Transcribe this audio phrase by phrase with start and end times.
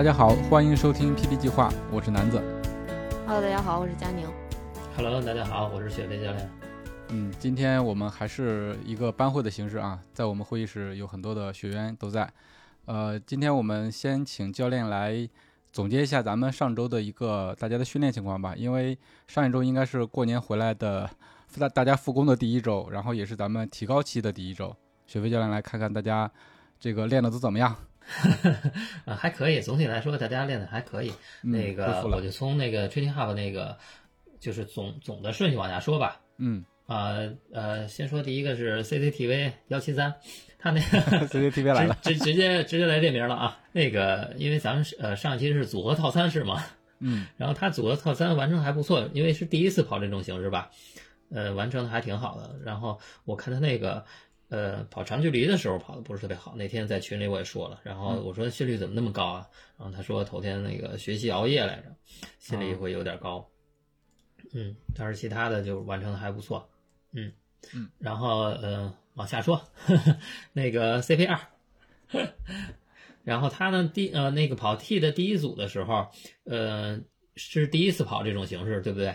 [0.00, 2.42] 大家好，欢迎收听 PP 计划，我是南子。
[3.26, 4.26] Hello，大家好，我是佳宁。
[4.96, 6.50] Hello，大家好，我是雪飞教练。
[7.10, 12.32] 嗯，今天我们还是一个班会的形式啊，在我们会议室有很多的学员都在。
[12.86, 15.28] 呃，今天我们先请教练来
[15.70, 21.10] 总结一下咱们上周的一个大家的训练情况吧，因为上一周应该是过年回来的
[21.58, 24.74] 大大家复工的第一周，然后也是咱们提高期的第一周。
[25.06, 26.30] 雪飞教练来看看大家
[26.78, 27.76] 这个练的都怎么样。
[29.04, 31.12] 啊， 还可以，总体来说大家练的还可以。
[31.42, 33.76] 嗯那个我就从那个 Training Hub 那个
[34.38, 36.20] 就是总总的顺序往下说吧。
[36.38, 37.14] 嗯啊
[37.52, 40.12] 呃先说第一个是 CCTV 幺七三，
[40.58, 41.96] 他那个， CCTV 来了。
[42.02, 43.58] 直直直接直接来这名了啊。
[43.72, 46.64] 那个因为咱们是呃上一期是组合套餐是吗，
[46.98, 50.70] 嗯 然后他组合套餐完成还不错，因为是第一次跑这种形式吧，
[51.30, 52.56] 呃，完成的还挺好的。
[52.64, 54.04] 然后我看他那个
[54.50, 59.48] 呃跑长距离的时候跑的不是特别好，那天在群里我也说了，然后我说心率怎么那么高啊？
[59.78, 61.96] 然后他说头天那个学习熬夜来着，
[62.38, 63.48] 心率会有点高。
[64.52, 66.68] 嗯，但是其他的就完成的还不错。
[67.12, 67.32] 嗯
[67.72, 70.18] 嗯，然后呃往下说，呵 呵
[70.52, 71.38] 那个 CP 二。
[73.22, 76.08] 然后他呢，第呃那个跑 T 的第一组的时候，
[76.44, 76.98] 呃
[77.36, 79.06] 是第一次跑这种形式，对不对？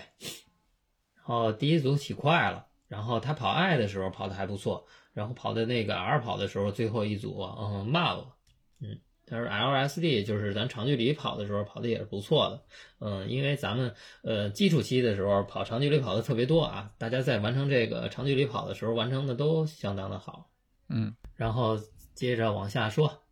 [1.16, 8.36] 然后第一组起快了，然后他跑 I 的时候跑的还不错，然后跑的那个 R 跑的时候，最后一组嗯慢了，
[8.82, 12.62] 嗯，但是 LSD 就是咱长距离跑的时候跑的也是不错的，
[13.00, 20.50] 嗯，因为咱们呃基础期的时候跑长距离跑的特别多啊，大家在完成这个长距离跑的时候完成的都相当的好，
[20.90, 21.16] 嗯。
[21.36, 21.80] 然后
[22.14, 23.24] 接着往下说，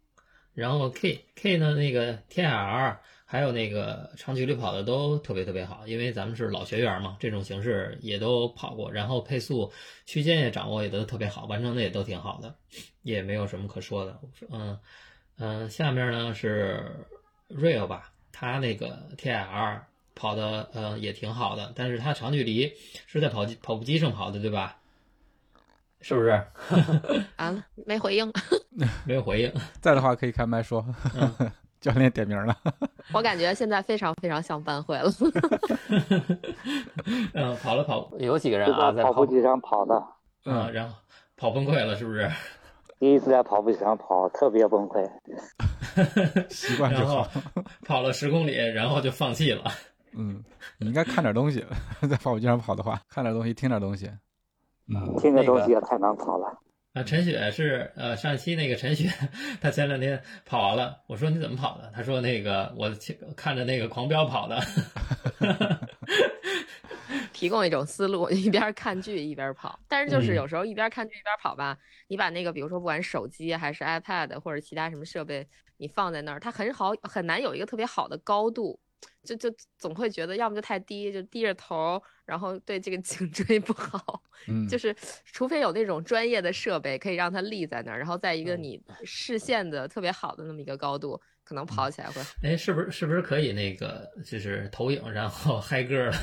[0.54, 2.98] 然后 K K 呢，那个 TR
[3.34, 9.72] 还有那个长距离跑的都特别特别好，因为咱们是老学员嘛，这种形式也都跑过，然后配速
[10.06, 12.54] 区间也掌握也都特别好，完成的也都挺好的，
[13.02, 14.20] 也没有什么可说的。
[14.52, 14.78] 嗯
[15.40, 16.86] 嗯，下面呢是
[17.50, 19.80] Real 吧，他那个 TIR
[20.14, 22.72] 跑的呃也挺好的，但是他长距离
[23.08, 24.78] 是在跑跑步机上跑的，对吧？
[26.02, 26.30] 是不是？
[27.38, 28.32] 完了，没回应。
[29.08, 29.52] 没有回应。
[29.82, 31.52] 在的话可以开麦说，嗯
[31.84, 32.56] 教练点名了。
[33.14, 35.12] 我感觉现在非常非常像班会了。
[37.36, 40.02] 嗯，跑了跑，有几个人啊在跑跑步机上跑的，
[40.46, 40.96] 嗯，然后
[41.36, 42.32] 跑崩溃了，是不是？
[43.00, 45.06] 第一次在跑步机上跑，特别崩溃。
[46.50, 47.30] 习惯就然后好。
[47.86, 49.64] 跑了十公里，然后就放弃了。
[50.14, 50.42] 嗯，
[50.78, 51.66] 你应该看点东西，
[52.10, 54.10] 在跑步机上跑的话，看点东西，听点东西。
[54.88, 56.60] 嗯听的东西也太难跑了。
[56.94, 59.10] 啊，陈雪是呃上一期那个陈雪，
[59.60, 61.92] 她前两天跑完了，我说你怎么跑的？
[61.96, 62.92] 她说那个我
[63.36, 64.62] 看着那个狂飙跑的。
[67.34, 69.78] 提供一种思路，一边看剧一边跑。
[69.88, 71.76] 但是就是嗯有时候一边看剧一边跑吧，
[72.08, 78.80] 你把那个比如说不管手机还是 iPad 或者其他什么设备，你放在那儿，它很好很难有一个特别好的高度。
[79.24, 84.22] 就就总会觉得要么就太低，就低着头，然后对这个颈椎不好。
[84.48, 92.30] 嗯，就是除非有那种专业的设备可以让它立在那儿，然后在一个你视线的特别好的那么一个高度，可能跑起来会好。
[92.44, 96.14] 哎，是不是是不是可以那个就是投影，然后嗨歌了？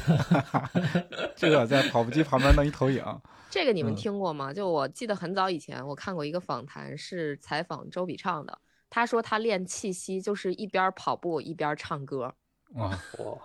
[1.35, 3.03] 这个在跑步机旁边弄一投影，
[3.49, 4.53] 这个你们嗯听过吗？
[4.53, 8.59] 就我记得很早以前我看过一个访谈，是采访周笔畅的。
[8.91, 12.35] 他说他练气息就是一边跑步一边唱歌，
[12.75, 12.89] 哇，
[13.19, 13.39] 哇，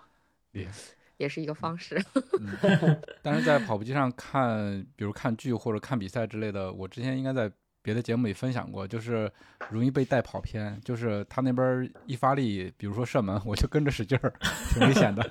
[0.52, 0.72] 厉害。
[1.18, 2.04] 也是一个方式。
[2.42, 7.50] 嗯，但是在跑步机上看，比如看剧或者看比赛之类的，我之前应该在
[7.82, 9.32] 别的节目里分享过，就是
[9.70, 14.34] 容易被带跑偏，就是他那边一发力，比如说射门，我就跟着使劲儿，
[14.74, 15.24] 挺危险的，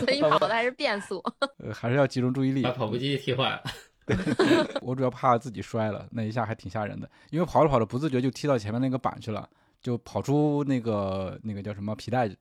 [0.00, 1.22] 所以跑的还是变速。
[1.58, 2.72] 呃，还是要集中注意力把。
[2.72, 3.62] 跑步机踢坏了。
[4.82, 9.48] 我主要怕自己摔了，那一下还挺吓人的，因为跑着跑着不自觉就踢到前面那个板去了，
[9.80, 12.36] 就跑出那个那个叫什么皮带，还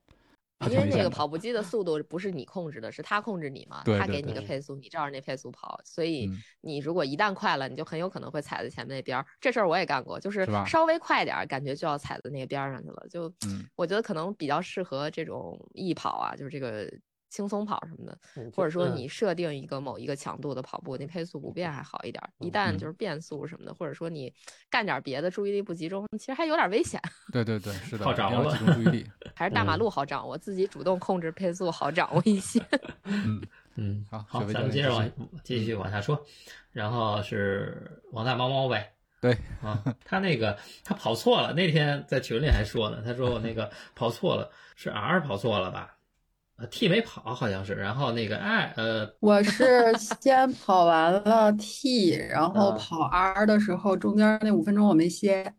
[0.72, 9.26] 因为那个跑步机的速度不是你控制的，是他控制你嘛，他给你个配速，你照着那配速跑，所以嗯你如果一旦快了，你就很有可能会踩在前面那边儿。
[9.40, 13.06] 这事儿我也干过，就是稍微快点儿，感觉就要踩在那个边儿上去了。
[13.10, 16.92] 就嗯我觉得可能比较适合这种易跑啊，就是这个
[17.30, 22.30] 轻松跑什么的，嗯或者说嗯你设定一个某一个强度的跑步，你配速不变还好一点儿。
[22.40, 24.34] 一旦嗯就是变速什么的，或者说你
[24.70, 27.02] 干点别的，注意力不集中，其实还有点危险。
[27.32, 29.06] 对对对，是的，好掌握集中注意力。
[29.36, 32.60] 还是大马嗯路好掌握，自己主动控制配速好掌握一些。
[33.04, 33.42] 嗯，
[33.76, 35.10] 嗯，好好，咱们接着往
[35.44, 36.26] 继续往下说，
[36.72, 38.94] 然后是王大猫猫呗。
[39.20, 45.97] 对啊，他那个他跑错了，那天在群里还说呢，他说我那个跑错了，是 R 跑错了吧？
[46.58, 55.54] 呃，T 没跑好像是，然后那个 I 呃我是先跑完了 T，然后啊跑 R 的时候，中间那五分钟我没歇。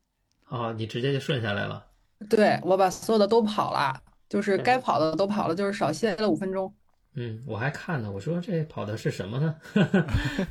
[0.49, 1.85] 哦，你直接就顺下来了。
[2.29, 3.95] 对，我把所有的都跑了，
[4.29, 6.75] 就是该跑的都跑了，就是少歇了五分钟。
[7.15, 9.55] 嗯，我还看呢，我说这跑的是什么呢？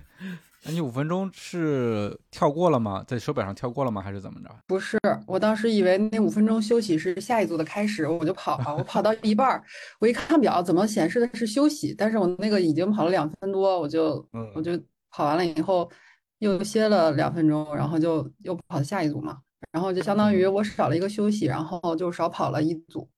[0.67, 3.01] 那你五分钟是跳过了吗？
[3.07, 4.01] 在手表上跳过了吗？
[4.01, 4.49] 还是怎么着？
[4.67, 9.63] 不是，我当时以为那五分钟休息是下一组的开始，我就跑了，我跑到一半儿，
[9.99, 11.95] 我一看表，怎么显示的是休息？
[11.97, 14.77] 但是我那个已经跑了两分多，我就嗯我就
[15.09, 15.89] 跑完了以后
[16.39, 19.37] 又歇了两分钟，然后就又跑下一组嘛，
[19.71, 23.09] 然后就相当于我少了一个休息，然后就少跑了一组，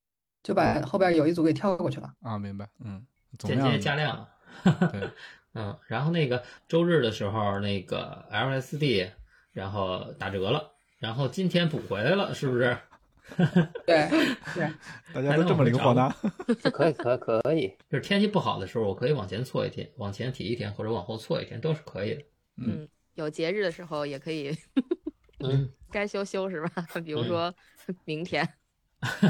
[0.44, 2.13] 就把后边有一组给跳过去了。
[2.22, 2.69] 啊，明白。
[2.86, 3.04] 嗯，
[3.40, 4.28] 总间量接加量。
[4.92, 5.10] 对，
[5.59, 9.09] 嗯，然后那个周日的时候，那个 LSD
[9.51, 12.77] 然后打折了，然后今天补回来了，是不是？
[13.85, 14.07] 对，
[14.56, 14.71] 对，
[15.13, 16.09] 大家都这么灵活呢？
[16.71, 22.21] 可以可以可以，就是天气不好的时候，我可以往前错一天，往前提一天，或者往后错一天，都是可以的。
[22.56, 24.57] 嗯嗯，有节日的时候也可以
[25.41, 26.88] 嗯，该休休是吧？
[27.06, 27.53] 比如嗯说
[28.06, 28.47] 明天，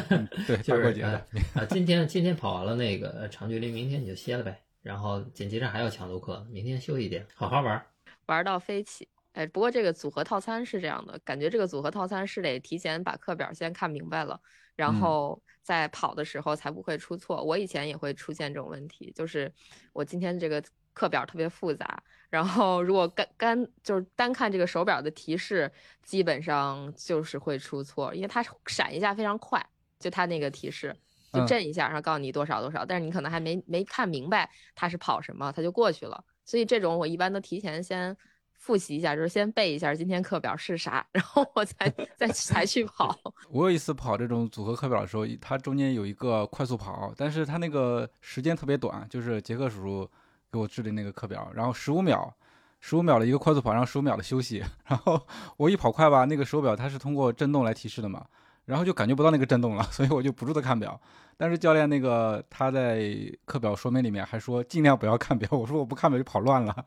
[0.10, 1.04] 嗯对，就是大过节。
[1.04, 4.62] 啊，今天今天跑完了那个呃长距离，明天你就歇了呗。
[4.90, 7.86] 然后紧接着还有强度课，明天休一天，好好玩儿。
[8.26, 9.08] 玩到飞起。
[9.34, 14.42] 哎，不过这个组合套餐是这样的，感觉这个组合套餐是得提前把课表先看明白了，
[14.76, 17.44] 然嗯后在跑的时候才不会出错。
[17.44, 19.54] 我以前也会出现这种问题，就是
[19.94, 20.60] 我今天这个
[20.96, 22.02] 课表特别复杂，
[22.32, 25.72] 然后如果干干就是单看这个手表的提示，
[26.02, 29.64] 基本上就是会出错，因为它闪一下非常快，
[30.00, 30.96] 就它那个提示。
[31.32, 36.24] 就嗯震一下，然后告诉你多少多少，但是你可能还没没看明白它是跑什么，它就过去了。
[36.46, 38.16] 所以这种我一般都提前先
[38.54, 43.16] 复习一下，就是先背一下今天课表是啥，然后我才再才去跑。
[43.50, 50.12] 我有一次跑这种组合课表的时候，它中间有一个快速跑，但是它那个时间特别短，就是杰克叔叔
[50.52, 52.36] 给我制的那个课表，然后十五秒，
[52.82, 58.26] 十五秒的一个快速跑，然后十五秒的休息， 然后我一跑快吧，那个手表它是通过震动来提示的嘛，
[58.70, 61.02] 然后就感觉不到那个震动了， 所以我就不住的看表。
[61.38, 63.02] 但是教练那个他在
[63.46, 66.86] 课表说明里面还说尽量不要看表，我说我不看表就跑乱了。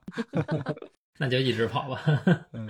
[1.18, 2.00] 那就一直跑吧。
[2.54, 2.68] 嗯，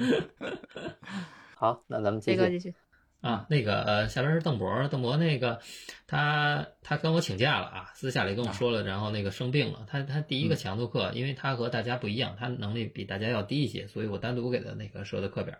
[1.54, 2.48] 好，那咱们继续。
[2.48, 2.74] 继续，
[3.20, 5.60] 啊，那个呃，下边是邓博，邓博那个
[6.06, 9.84] 他他跟我请假了啊，私下里跟我说了，然后那个生病了。
[9.86, 15.54] 他他第一个强度课，因为他和大家不一样，他能力比大家要低一些，所以我单独给他那个设的课表。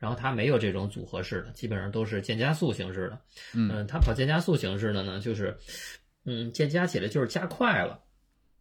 [0.00, 3.20] 然后他没有这种组合式的，基本上都是渐加速形式的。
[3.54, 5.56] 嗯嗯，他跑渐加速形式的呢，就是
[6.24, 8.00] 嗯渐加起来就是加快了。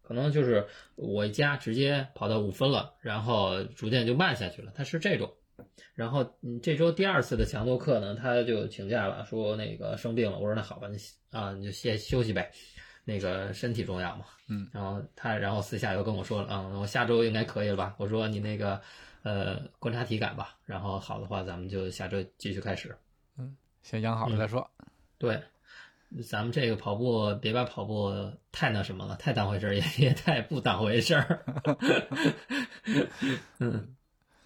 [0.04, 5.32] 可能就是我一加直接跑到五分了，然后逐渐就慢下去了，它是这种。
[5.94, 10.40] 然后嗯，这周第二次的强度课呢，他就请假了，说那个生病了。
[10.40, 10.98] 我说那好吧，你
[11.32, 12.52] 啊你就先休息呗，
[13.06, 14.26] 那个身体重要嘛。
[14.48, 17.94] 嗯，然后他然后私下又跟我说了，嗯，我下周应该可以了吧？
[18.00, 18.82] 我说你那个
[19.24, 22.98] 呃观察体感吧，然后好的话咱们就下周继续开始。
[23.38, 24.70] 嗯先养好了再说。
[25.18, 25.42] 对，
[26.28, 31.46] 咱们这个跑步别把跑步太那什么了，太当回事儿，也 别太不当回事儿。
[33.60, 33.96] 嗯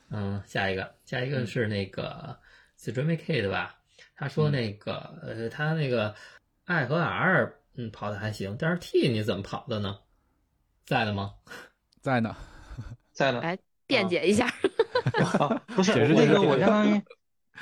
[0.10, 2.38] 嗯，下一个，下一个是那个
[2.78, 3.76] Streamy K 的吧？
[4.16, 6.14] 他说那个、呃，他那个
[6.66, 10.00] I 和 R 嗯跑的还行，但是 T 你怎么跑的呢？
[10.86, 11.34] 在的吗？
[12.02, 12.36] 在呢，
[13.12, 13.42] 在的。
[13.42, 14.46] 来辩解一下。
[14.48, 17.02] 啊，不是那个，我相当于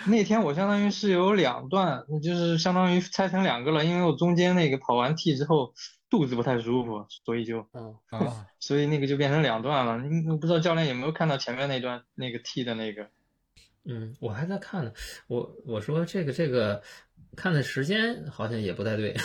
[0.06, 5.74] 那天我相当于是有两段，就是相当于拆成两个了，因为我中间那个跑完 T 之后
[6.10, 9.98] 肚子不太舒服，所以就嗯，啊， 所以那个就变成两段了。
[10.00, 13.10] 你我不知道教练有没有看到前面那段那个 T 的那个，
[13.86, 14.92] 嗯，我还在看呢。
[15.28, 16.82] 我我说这个这个
[17.36, 19.16] 看的时间好像也不太对。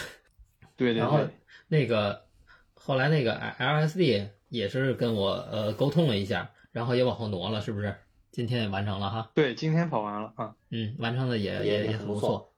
[0.77, 1.21] 对对对 然后，
[1.69, 2.27] 那个
[2.75, 7.97] 后来那个 LSD 也是跟我呃沟通了一下，然后也往后挪了，是不是？
[8.33, 12.53] 今天也完成了哈，对，今天跑完了啊，嗯，完成的也也也很不错。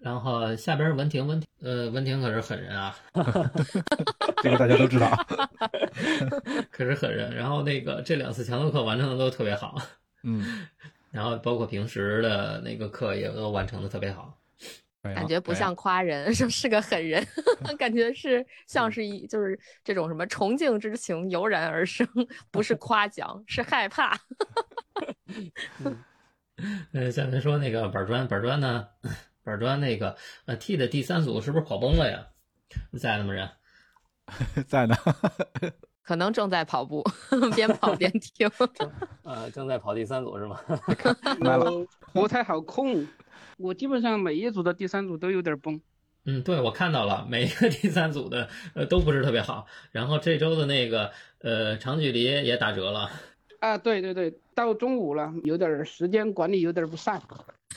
[0.00, 2.96] 然后下边文婷，文婷，呃，文婷可是狠人啊，
[4.42, 5.10] 这个大家都知道。
[6.72, 7.36] 可是狠人。
[7.36, 9.76] 然后那个这两次强度课完成的都特别好，
[10.22, 10.66] 嗯，
[11.12, 14.34] 然后包括平时的那个课也都完成的特别好。
[15.02, 17.26] 感觉不像夸人， 说是个狠人，
[17.76, 22.06] 感觉是 像是一就是这种什么崇敬之情油然而生，
[22.52, 24.16] 不是夸奖，是害怕。
[26.92, 28.86] 呃，下面说那个板砖，板砖呢？
[29.42, 32.28] 板砖那个呃 T 的第三组是不是跑崩了呀？
[33.00, 33.32] 在呢吗？
[33.32, 33.50] 人
[34.68, 34.94] 在呢，
[36.04, 37.04] 可能正在跑步，
[37.56, 38.48] 边跑边听。
[39.24, 40.60] 呃，正在跑第三组是吗？
[41.40, 43.04] 我不太好控，
[43.62, 45.80] 我基本上每一组的第三组都有点崩。
[46.24, 49.66] 嗯，对，我看到了，每一个第三组的呃都不是特别好。
[49.90, 53.10] 然后这周的那个呃长距离也打折了。
[53.60, 57.20] 啊，对对对，到中午了，有点时间管理有点不善。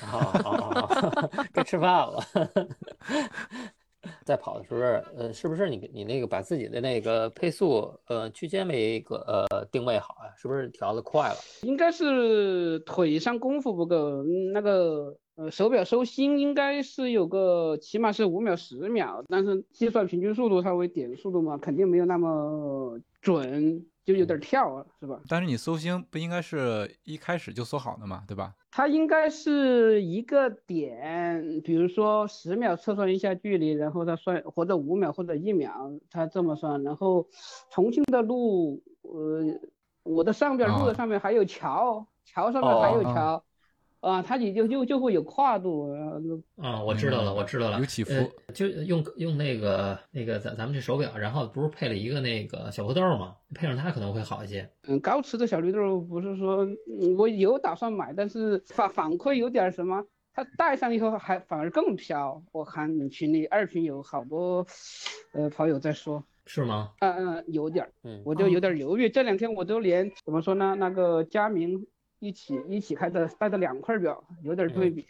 [0.01, 2.23] 好好好， 该吃饭了。
[4.23, 4.81] 在跑的时候，
[5.17, 10.29] 呃，是不是你你那个把自己的那个配速呃区间没个呃定位好啊？
[10.37, 11.37] 是不是调的快了？
[11.63, 14.23] 应该是腿上功夫不够，
[14.53, 23.85] 那个呃手表收心应该是有个起码是五秒十秒，但是计算平均速度稍微点速度嘛，肯定没有那么准。
[24.05, 25.19] 就有点跳啊，是吧？
[25.27, 28.53] 但是你搜星不应该是一开始就搜好的嘛，对吧？
[28.69, 36.83] 它应该是一个点，比如说十秒测算一下距离，然后它算或者五秒或者一秒，它这么算。
[36.83, 37.27] 然后
[37.71, 39.59] 重庆的路，呃，
[40.03, 43.43] 我的上边路的上面还有桥，桥上面还有桥。
[44.05, 45.91] 啊，它也就就就会有跨度，
[46.57, 48.13] 啊，我知道了，我知道了，有起伏，
[48.53, 53.35] 就用用那个那个咱咱们这手表，然后不是配了一个那个小绿豆吗？
[53.55, 54.69] 配上它可能会好一些。
[54.87, 56.67] 嗯，高驰的小绿豆不是说
[57.17, 62.39] 我有打算买，但是反反馈有点什么，它戴上以后还反而更飘。
[62.51, 64.63] 我看群里二群有好多
[65.33, 66.91] 呃跑友在说，是吗？
[66.99, 69.09] 嗯嗯，有点，嗯，我就有点犹豫。
[69.09, 70.75] 这两天我都连怎么说呢？
[70.77, 71.83] 那个佳明。
[72.25, 75.05] 一起一起开的带的两块表有点对比，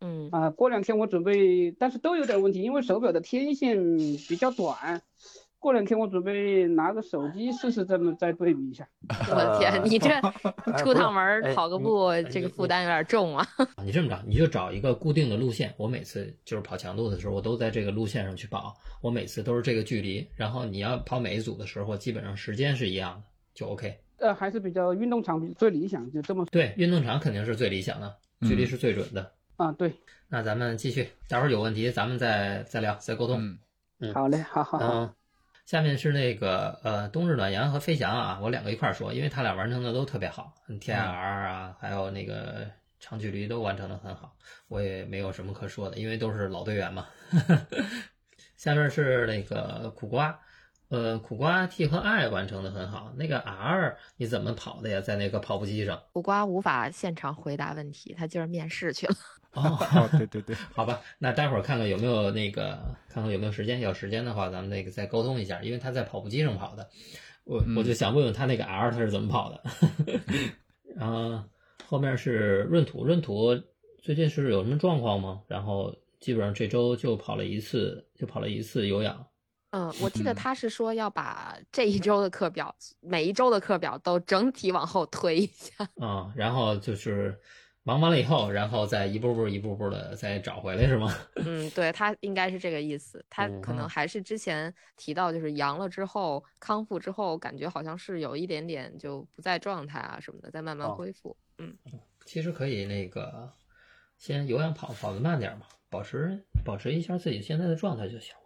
[0.00, 3.76] 嗯啊，过两天我准备，但是都有点问题，因为手表的天线
[4.28, 5.02] 比较短。
[5.60, 8.88] 过两天我准备拿个手机试试，这么再对比一下。
[9.28, 10.08] 我的天，你这
[10.78, 13.44] 出趟门跑个步，这个负担有点重啊。
[13.84, 23.98] 你这么着，你就找一个固定的路线，我每次就是跑强度的时候，我都在这个路线上去跑，我每次都是这个距离，然后你要跑每一组的时候，基本上时间是一样的，就 OK。
[24.18, 29.72] 呃，还是比较运动场比最理想，就这么对，运动场肯定是最理想的，距离是最准的啊。
[29.72, 29.94] 对，
[30.28, 33.58] 那咱们继续，待会儿有问题咱们再再聊，再沟通。
[34.00, 35.14] 嗯，好嘞，好好好。
[35.66, 42.66] 下面是那个呃，冬日暖阳和飞翔啊，我两个一块儿说，因为他俩完成的都特别好，TIR 啊，还有那个
[42.98, 44.34] 长距离都完成的很好，
[44.68, 47.06] 我也没有什么可说的，因为都是老队员嘛。
[48.56, 50.40] 下面是那个苦瓜。
[50.88, 55.00] 呃，苦瓜 T 和 I 完成的很好，那个 R 你怎么跑的呀？
[55.00, 59.14] 在那个跑步机上，苦瓜无法现场回答问题，他今儿面试去了。
[59.52, 62.78] 哦，对对对，好吧，那待会儿看看有没有那个，
[63.08, 66.88] 看看有没有时间，有时间的话咱们那个再沟通一下，因为他在跑步机上跑的，
[67.44, 69.62] 我我就想问问他那个 R 他是怎么跑的。
[70.96, 71.42] 然后
[71.86, 73.58] 后面是闰土，闰土
[74.02, 75.42] 最近是有什么状况吗？
[75.48, 79.26] 然后基本上这周就跑了一次，就跑了一次有氧。
[79.78, 85.88] 嗯，我记得他是说要把这一周的课表，每一周的课表都整体往后推一下。
[86.00, 87.38] 嗯，然后就是
[87.84, 91.14] 忙完了以后，然后再一步步、一步步的再找回来，是吗？
[91.46, 93.24] 嗯，对他应该是这个意思。
[93.30, 101.36] 他可能还是之前提到，就是阳了之后康复之后，感觉好像是有一点点就不在状态啊什么的，在慢慢恢复。
[101.58, 101.72] 嗯，
[102.24, 103.48] 其实可以那个
[104.16, 108.37] 先有氧跑，跑的慢点嘛，保持保持一下自己现在的状态就行了。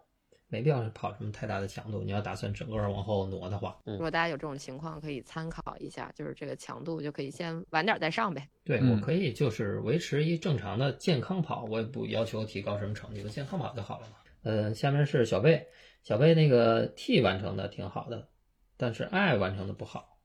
[0.52, 2.02] 没必要跑什么太大的强度。
[2.02, 8.46] 你要打算整个往后挪的话，如果大家有这种情况，可以参考一下，就是这个强度就可以先晚点再上呗。
[8.62, 14.16] 对我可以就是维持一正常的健康跑，我也不要求提高什么成绩，我健康跑就好了嘛。
[14.42, 15.66] 呃，下面是小贝，
[16.02, 18.28] 小贝那个 T 完成的挺好的，
[18.76, 20.18] 但是 I 完成的不好，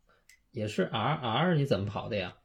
[0.52, 2.36] 也是 R R 你怎么跑的呀？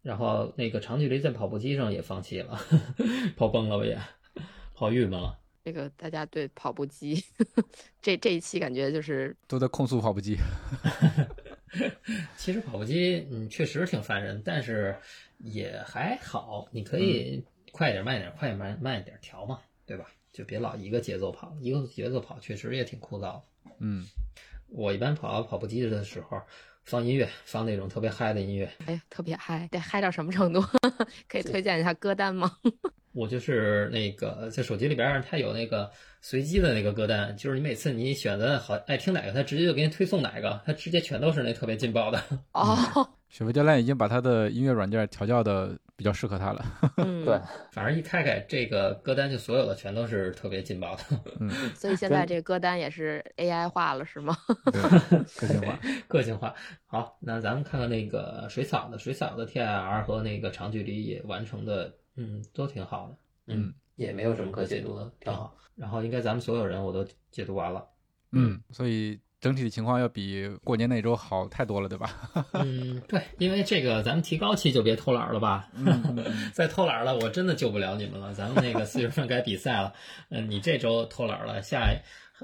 [0.00, 2.58] 然后那个长距离在跑步机上也放弃了，
[3.36, 4.00] 跑崩了吧也，
[4.72, 5.38] 跑郁闷了。
[5.66, 7.20] 这个大家对跑步机
[8.00, 10.36] 这这一期感觉就是都在控诉跑步机。
[12.38, 14.96] 其实跑步机嗯确实挺烦人，但是
[15.38, 17.42] 也还好，你可以
[17.72, 20.06] 快一点慢一点，快一慢慢一点调嘛，对吧？
[20.32, 23.42] 就别老一个节奏跑，一个节奏跑确实也挺枯燥。
[23.80, 24.06] 嗯，
[24.68, 26.40] 我一般跑跑步机的时候
[26.84, 28.70] 放音乐，放那种特别嗨的音乐。
[28.86, 30.62] 哎，特别嗨，得嗨到什么程度？
[31.28, 32.56] 可以推荐一下歌单吗？
[33.16, 42.22] 我就是那个在手机里边，它有那个随机的那个歌单，就是你每次你选择好爱听哪个，它直接就给你推送哪个，它直接全都是那特别劲爆的。
[42.52, 46.62] 哦，雪飞教练已经把他的音乐软件调教的比较适合他了。
[46.98, 47.40] 嗯，对，
[47.72, 51.02] 反正一开开这个歌单，就所有的全都是特别劲爆的。
[51.40, 54.36] 嗯，所以现在这个歌单也是 AI 化了，是吗？
[54.70, 55.80] 对，个性化。
[56.06, 56.54] 个性化。
[56.84, 63.16] 好，那咱们看看那个水草的，水草的 TIR 和那个长距离也完成的，嗯，都挺好的，
[63.54, 65.54] 嗯，也没有什么可解读的，挺好。
[65.74, 67.86] 然后应该咱们所有人我都解读完了。
[68.32, 72.10] 嗯，所以整体的情况要比过年那周好太多了，对吧？
[72.54, 75.68] 嗯，对，因为这个咱们提高期就别偷懒了吧。
[75.74, 78.32] 嗯 再偷懒了，我真的救不了你们了。
[78.32, 79.92] 咱们那个四月份该比赛了，
[80.30, 81.86] 嗯，你这周偷懒了，下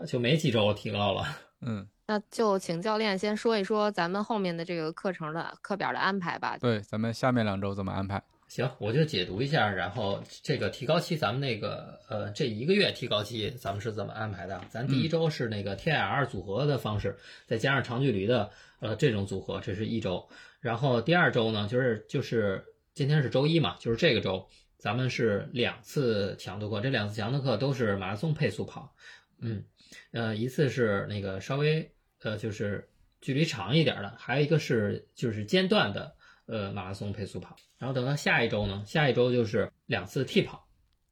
[0.07, 1.25] 就没几周提高了。
[1.65, 6.59] 嗯，那就请教练先说一说咱们后面的这个课程的课表的安排吧。
[6.59, 8.23] 对，咱们下面两周怎么安排？
[8.53, 14.61] 行，我就解读一下，然后这个提高期，咱们那个呃，这一个月提高期咱们是怎么安排的？
[14.69, 17.17] 咱第一周是那个 TIR 组合的方式，
[17.47, 20.29] 再加上长距离的呃这种组合，这是一周。
[20.61, 28.95] 然后第二周呢，就是就是今天是周一嘛，就是这个周咱们是两次强度课，这两次强度课都是马拉松配速跑，
[29.41, 29.65] 嗯，
[30.11, 31.91] 呃，一次是那个稍微
[32.21, 32.87] 呃就是
[33.23, 36.15] 距离长一点的，还有一个是就是间断的。
[36.47, 40.65] 呃，马拉松配速跑，然后等到下一周呢，下一周就是两次替跑，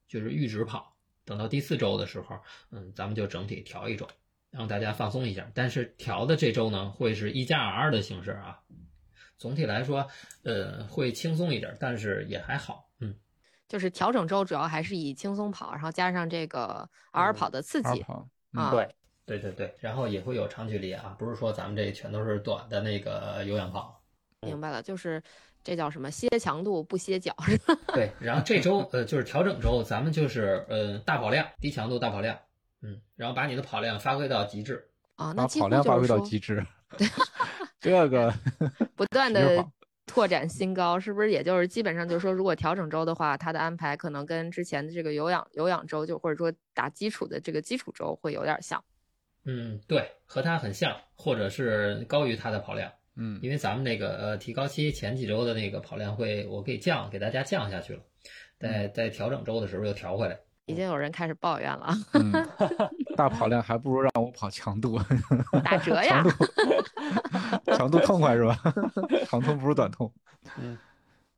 [0.06, 0.94] 就是阈值跑。
[1.24, 2.38] 等到第四周的时候，
[2.70, 4.06] 嗯，咱们就整体调一周，
[4.52, 5.50] 让大家放松一下。
[5.52, 8.60] 但是调的这周呢，会是一加 R 的形式啊。
[9.36, 10.06] 总体来说，
[10.44, 13.16] 呃，会轻松一点，但是也还好，嗯。
[13.66, 18.70] 就是调整周主要还是以轻松跑，然后加上这个 R 跑的刺激跑啊。
[18.70, 18.94] 对，
[19.26, 23.96] 对对对，然后也会有长距离啊，不是说咱们这全都是短的那个有氧跑。
[24.42, 25.22] 明白了，就是
[25.62, 27.76] 这叫什么歇强度不歇脚是吧？
[27.94, 32.38] 对，然后这周呃就是调整周，咱们就是呃大跑量、低强度大跑量，
[32.82, 36.64] 嗯，然后把你的跑量发挥到极致啊，那把跑量发挥到极致，
[36.96, 37.06] 对
[37.80, 38.32] 这个
[38.96, 39.64] 不断的
[40.06, 41.30] 拓展新高，是不是？
[41.30, 48.82] 也就是基本上就是说，如果调整周的话，它的安排可能跟之前的这个有氧有氧周就或者说打基础的这个基础周会有点像。
[49.44, 52.90] 嗯，对，和它很像，或者是高于它的跑量。
[53.22, 58.00] 嗯，因为咱们那个呃提高期前几周的那个跑量会，我给降给大家降下去了，
[58.58, 60.38] 在在调整周的时候又调回来。
[60.64, 62.32] 已经有人开始抱怨了，嗯，
[63.16, 64.98] 大跑量还不如让我跑强度，
[65.62, 66.24] 打折呀，
[67.66, 68.56] 强度强度痛快是吧？
[69.26, 70.10] 长痛不如短痛。
[70.58, 70.78] 嗯，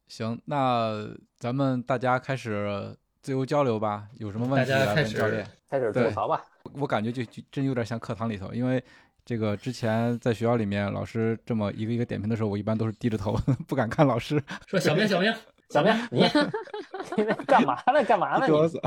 [0.07, 5.45] 行，那咱们大家开始自由交流吧，有什么问题大家开始。
[5.69, 6.45] 开始吐槽吧。
[6.75, 8.85] 我感觉就就真有点像课堂里头，因为。
[9.25, 13.33] 这个之前在学校里面，老师这么一个一个点评的时候，我一般都是低着头，
[13.69, 14.43] 不敢看老师。
[14.67, 15.33] 说小明，小明，
[15.71, 16.23] 小明，你
[17.17, 18.03] 你干嘛呢？
[18.05, 18.47] 干嘛呢？
[18.51, 18.81] 哆嗦。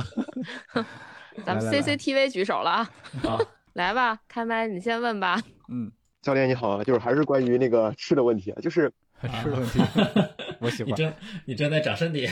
[1.46, 2.90] 咱们 CCTV 举手了啊！
[3.24, 3.40] 好，
[3.74, 5.42] 来吧，开麦，你先问吧。
[5.70, 8.92] 嗯，教练你好啊，就是还是关于那个吃的问题啊，就是
[9.42, 9.80] 吃的问题，
[10.60, 10.92] 我喜欢。
[10.92, 11.14] 你正
[11.46, 12.28] 你正在长身体。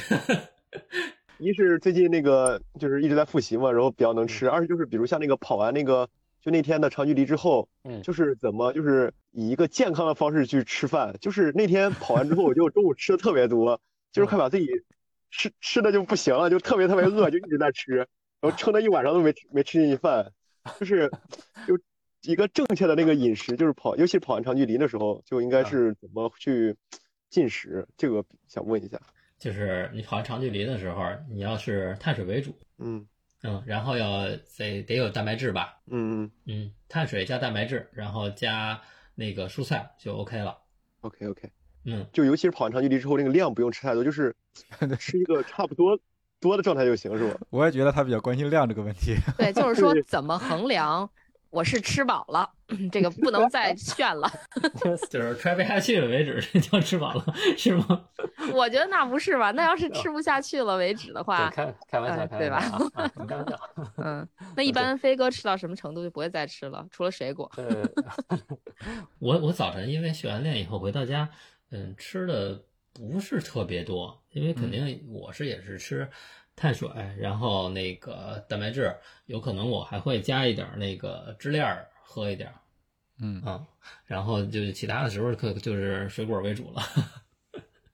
[1.38, 6.10] 一是最近那个就是一直在复习嘛，然后比较能吃；二是就是比如像那个跑完那个。
[6.44, 11.16] 就那天的长距离之后，嗯，就是怎么就是以一个健康的方式去吃饭。
[11.22, 13.80] 就是那天跑完之后，我就中午吃的特别多，
[14.12, 14.68] 就是快把自己
[15.32, 20.34] 吃吃的就不行了，就特别特别饿，就一直在吃，然后撑了一晚上都没没吃进去饭。
[20.78, 21.10] 就是
[21.66, 21.80] 就
[22.24, 26.76] 一个正确的那个饮食，就是跑，尤其是跑完长距离的时候，就应该是怎么去
[27.30, 27.88] 进食。
[27.96, 29.00] 这个想问一下，
[29.40, 33.08] 就是你跑完长距离的时候，你要是碳水为主，嗯。
[33.44, 34.26] 嗯，然后要
[34.58, 35.78] 得得有蛋白质吧？
[35.88, 38.82] 嗯嗯嗯，碳水加蛋白质，然后加
[39.16, 40.58] 那个蔬菜就 OK 了。
[41.02, 41.50] OK OK，
[41.84, 44.34] 嗯，就尤其是跑完长距离之后，那个量不用吃太多，就是
[44.98, 46.00] 吃一个差不多
[46.40, 47.38] 多的状态就行，是吧？
[47.50, 49.16] 我也觉得他比较关心量这个问题。
[49.38, 51.10] 对，就是说怎么衡量
[51.54, 52.50] 我是吃饱了，
[52.92, 54.28] 这个不能再炫了，
[55.10, 57.24] 就是揣不下去了为止， 叫吃饱了
[57.56, 58.06] 是吗？
[58.52, 59.52] 我觉得那不是吧？
[59.52, 62.60] 那要是吃不下去了为止的话，开开玩笑，对吧？
[63.28, 63.60] 开玩笑。
[63.98, 67.50] 嗯，那一般飞哥吃到什么程度就不会再吃了，除了水果。
[69.20, 71.30] 我我早晨因为训完练以后回到家，
[71.70, 72.64] 嗯，吃的
[72.94, 76.10] 不是特别多，因为肯定我是也是吃
[76.56, 81.66] 碳水，然后那个蛋白质，有可能我还会加一点那个支链
[82.04, 82.52] 喝一点，
[83.20, 83.66] 嗯啊，
[84.06, 86.82] 然后就是其他的时候可就是水果为主了。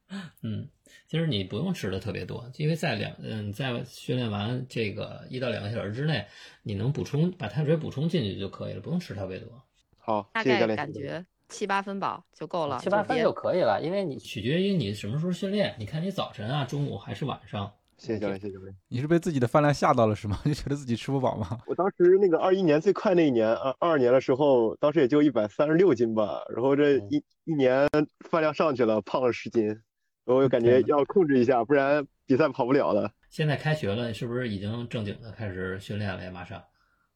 [0.42, 0.68] 嗯，
[1.08, 6.28] 其实你不用吃的特别多，因为在两嗯在训练完这个一到两个小时之内，
[6.64, 9.64] 你能补充把碳水补充进去就可以了，不用吃特别多。
[9.98, 17.72] 好，大概感觉七八分饱就够了，七八分就可以了，因为你取决于你什么时候训练，你看你早晨啊、中午还是晚上。
[18.00, 18.74] 谢谢教练，谢谢教练。
[18.88, 20.40] 你是被自己的饭量吓到了是吗？
[20.46, 21.60] 就觉得自己吃不饱吗？
[21.68, 27.88] 我当时那个二一年最快那一年，二二二年的时候，当时也就一百三十六斤吧，然后这一一年
[28.30, 29.68] 饭量上去了，胖了十斤。
[30.26, 33.12] 然我感觉要控制一下，不然比赛跑不了了。
[33.30, 36.32] 现在开学了，是不是已经正经的开始训练了呀？
[36.32, 36.64] 马上。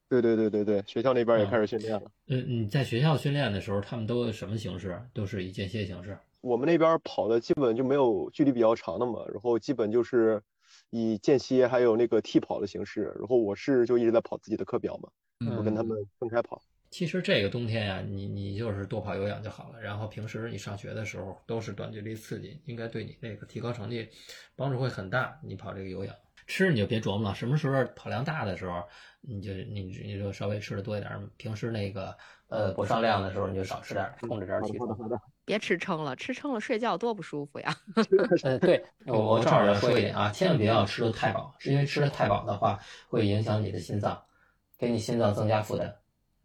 [0.10, 2.04] 对对对对对，学校那边也开始训练了。
[2.28, 5.00] 嗯，你在学校训练的时候，他们都什么形式？
[5.14, 6.18] 都是以间歇形式。
[6.42, 10.42] 我们那边跑的基本就没有距离比较长的嘛，然后基本就是
[10.96, 13.12] 以间歇还有那个替跑的形式。
[13.18, 15.10] 然后我是就一直在跑自己的课表嘛，
[15.58, 16.62] 我跟他们分开跑。
[16.92, 19.82] 其实这个冬天呀，你你就是多跑有氧就好了。
[19.82, 24.08] 然后平时你上学的时候都是短距离刺激，应该对你那个提高成绩
[24.56, 25.40] 帮助会很大。
[25.42, 28.84] 你跑这个有氧，吃你就别琢磨了，什么时候跑量大的时候，
[29.22, 31.28] 你就你你就稍微吃的多一点。
[31.38, 32.16] 平时那个
[32.50, 34.96] 呃不上量的时候，你就少吃点，控制点体重。
[35.46, 37.76] 别吃撑了，吃撑了睡觉多不舒服呀。
[38.44, 44.22] 呃， 对我我正好要说一点啊，千万不要吃的太饱，是因为吃的太饱的话会影响你的心脏，
[44.78, 45.94] 给你心脏增加负担。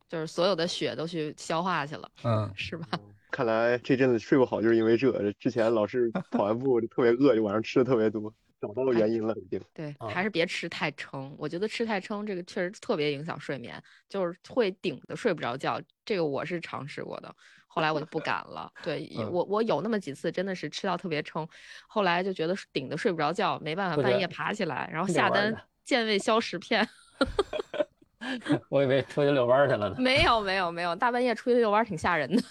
[0.09, 2.87] 就是所有的血都去消化去了，嗯，是吧？
[3.31, 9.61] 看来这阵子睡不好就是因为这，之前老是跑完步就特别饿，就晚上吃的特别多，找到原因了已经。
[9.75, 11.37] 对，还是别吃太撑。
[11.39, 15.79] 我觉得吃太撑这个确实特别影响睡眠，就是会顶的睡不着觉。
[16.07, 17.37] 这个我是尝试过的，
[17.69, 18.69] 后来我就不敢了。
[18.83, 21.47] 对我，我有那么几次真的是吃到特别撑，
[21.87, 25.55] 后来就觉得顶的睡不着觉，没办法半夜爬起来，然后下单
[25.85, 26.87] 健胃消食片。
[28.69, 29.97] 我以为出去遛弯去了呢。
[29.99, 32.43] 没有没有没有，大半夜出去遛弯挺吓人的。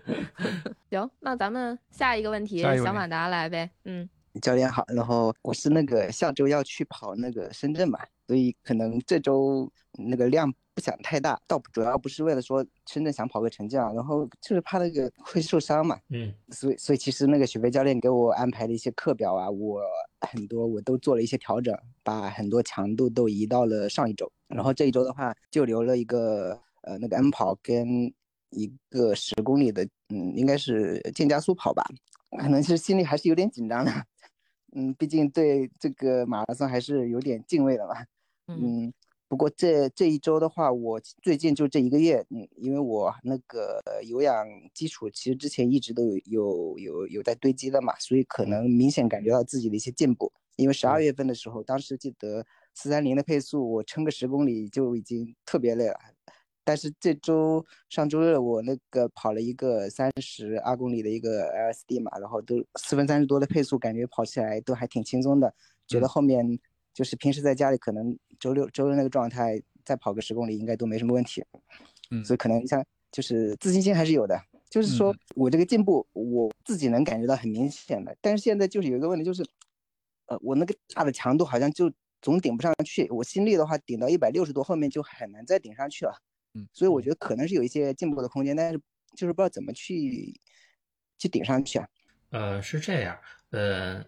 [0.90, 3.68] 行，那咱们下一个问题，小马达来呗。
[3.84, 4.08] 嗯，
[4.42, 4.84] 教练好。
[4.88, 15.98] 然后我是那个下周要去跑那个深圳嘛，所以可能这周那个量不想太大，倒主要不是为了说深圳想跑个成绩啊，然后就是怕那个会受伤嘛。
[16.10, 19.80] 嗯，所以所以其实那个雪飞教练给我安排的一些课表啊，我
[20.20, 24.30] 很多我都做了一些调整，把很多强度都移到了上一周。
[24.48, 28.12] 然后这一周的话，就留了一个呃那个 M 跑跟
[28.50, 31.84] 一个十公里的，嗯，应该是渐加速跑吧。
[32.36, 33.92] 可能是心里还是有点紧张的，
[34.74, 37.94] 嗯，毕竟对这个马拉松还是有点敬畏的嘛。
[38.48, 38.92] 嗯，
[39.34, 50.32] 不过这这一周的话，我最近就这一个月，嗯，因为我那个有氧基础其实之前一直都有有有有在堆积的嘛，所以可能明显感觉到自己的一些进步。
[50.54, 52.46] 因为十二月份的时候，当时记得。
[52.76, 55.94] 四三零的配速，我撑个十公里就已经特别累了。
[56.64, 65.54] 但是这周上周日我那个跑了一个三十二公里的一个 LSD 嘛，然后都四分三十多的配速，感觉跑起来都还挺轻松的。
[65.86, 66.44] 觉得后面
[66.94, 71.44] 就是平时在家里可能周六周日那个状态，再跑个十公里应该都没什么问题。
[72.10, 74.40] 嗯，所以可能像就是自信心还是有的。
[74.70, 78.16] 就是说我这个进步，我自己能感觉到很明显的。
[78.22, 79.44] 但是现在就是有一个问题，就是
[80.26, 81.92] 呃，我那个大的强度好像就。
[82.22, 86.22] 总顶不上去，我心率的话顶到一百六十多，后面就很难再顶上去了。
[86.54, 88.80] 嗯，所以我觉得可能是有一些进步的空间，但是
[89.14, 90.34] 就是不知道怎么去
[91.18, 91.86] 去顶上去啊。
[92.30, 93.18] 呃，是这样，
[93.50, 94.02] 呃，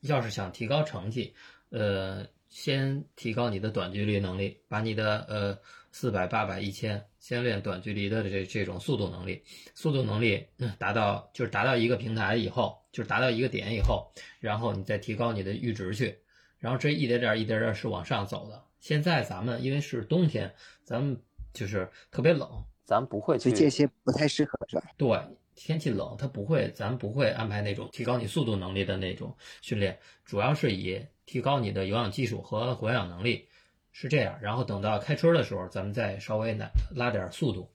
[0.00, 1.36] 要是想提高成绩，
[1.72, 5.58] 呃，先提高你的短距离能力，把你的呃
[5.90, 9.42] 四百、八百、一千，先练短距离的这这种速度能力，
[9.74, 10.46] 速度能力
[10.78, 16.18] 达到就是达到一个平台以后，就是达到一个点以后，然后你再提高你的阈值去。
[16.58, 18.62] 然后这一点点一点点是往上走的。
[18.78, 20.54] 现在咱们因为是冬天，
[20.84, 21.20] 咱们
[21.52, 22.48] 就是特别冷，
[22.84, 24.82] 咱不会去这些不太适合是吧？
[24.96, 25.18] 对，
[25.54, 33.48] 天气冷，它不会，咱不会安排那种提高你速度能力的那种训练，主要是以提高你的有氧技术和活氧能力，
[33.90, 34.38] 是这样。
[34.42, 37.70] 然后等到开春的时候，咱们再稍微拉拉点速度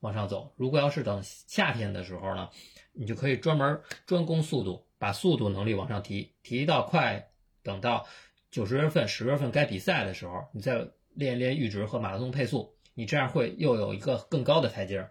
[0.00, 0.50] 往上走。
[0.56, 2.48] 如果要是等夏天的时候呢，
[2.94, 7.28] 你就可以专门专攻速度，把速度能力往上提，提到快，
[7.62, 8.06] 等到。
[8.50, 15.06] 九十月份、十月份该比赛的时候，你再练一练阈值和马拉松配速，你这样会又有一个更高的台阶。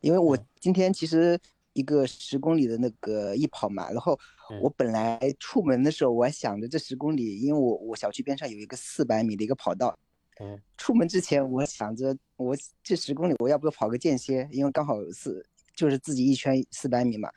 [0.00, 1.38] 因为我今天其实
[1.74, 4.18] 一个十公里的那个一跑嘛，然后
[4.62, 9.98] 我本来出门的时候，我还想着这十公里，因为我我小区边上有一个四百米的一个跑道，
[10.40, 17.30] 嗯，出门之前我想着我这十公里我要不要跑个间歇，因为刚好是就是自己一圈四百米嘛。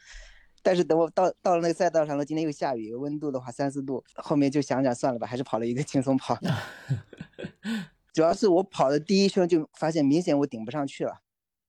[0.63, 6.37] 但是等我到到了那个赛道上了，今天又下雨，温度的话三四度，后面就想想算了吧，还是跑了一个轻松跑。
[8.11, 11.21] 主要是我跑的第一圈就发现明显我顶不上去了，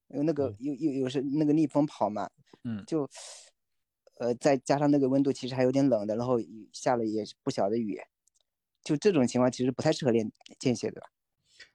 [0.08, 2.28] 因为那个有有有时那个逆风跑嘛，
[2.68, 3.08] 嗯，就
[4.18, 6.38] 呃再加上那个温度其实还有点冷的，然后
[6.72, 7.98] 下了也不小的雨，
[8.82, 11.02] 就这种情况其实不太适合练间歇的。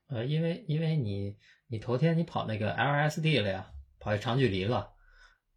[0.06, 4.92] 呃，因为因为你你头天你跑那个 LSD 了呀，跑一长距离了。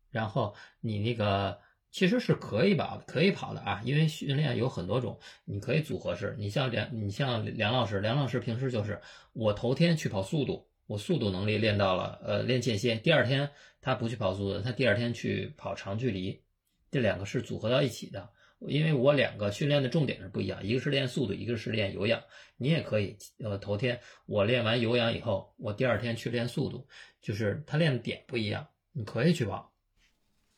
[0.09, 1.59] 然后你那个
[1.91, 6.33] 其实是可以跑，可以跑的啊，因为训练有很多种，你可以组合式。
[6.39, 8.99] 你像梁，你像梁老师，梁老师平时就是
[9.33, 12.95] 我头天去跑速度，我速度能力练到了，呃，练间歇。
[12.95, 16.41] 第二天他不去跑速度，他第二天去跑长距离，
[16.89, 18.29] 这两个是组合到一起的。
[18.61, 22.19] 因为我两个训练的重点是不一样，一个是练速度，一个是练有氧。
[22.55, 26.87] 你也可以，呃，头天我练完有氧以后，我第二天去练速度，
[27.21, 29.71] 就是他练的点不一样，你可以去跑。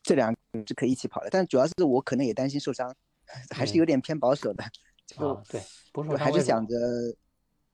[0.02, 2.96] 这两个是可以一起跑的，但主要是我可能也担心受伤，
[3.50, 4.64] 还是有点偏保守的。
[5.06, 5.60] 就啊，对，
[5.92, 6.76] 不是我还是想着，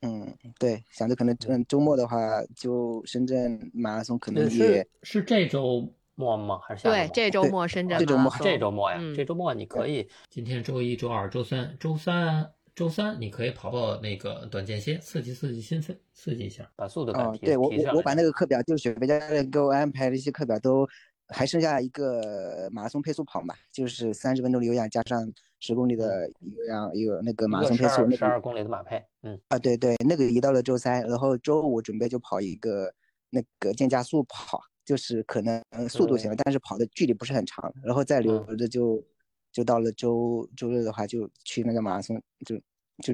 [0.02, 2.18] 嗯，对，想着可能嗯周末的话，
[2.56, 6.60] 就深圳马拉松可能也是是这周末吗？
[6.60, 16.70] 还是下周末？，对这周末深圳这周末马拉松这周末呀，嗯这周末你可以今天周一、周二、周三，周三周三你可以跑跑那个短间歇，刺激刺激心肺，刺激一下。
[16.76, 20.88] 把速度感哦，提对我我我把那个课表，就是雪飞教练给我安排的一些课表都
[21.30, 32.94] 还剩下一个马拉松配速跑嘛，就是三十分钟的有氧加上十公里的有氧有那个马拉松配速那个十二公里的马配，嗯，啊，对对，那个移到了周三，然后周五准备就跑一个
[33.32, 39.04] 那个渐加速跑，就是可能速度行了，但是跑的距离不是很长，然后再留着就
[39.52, 42.56] 就到了周周日的话就去那个马拉松就
[43.04, 43.14] 就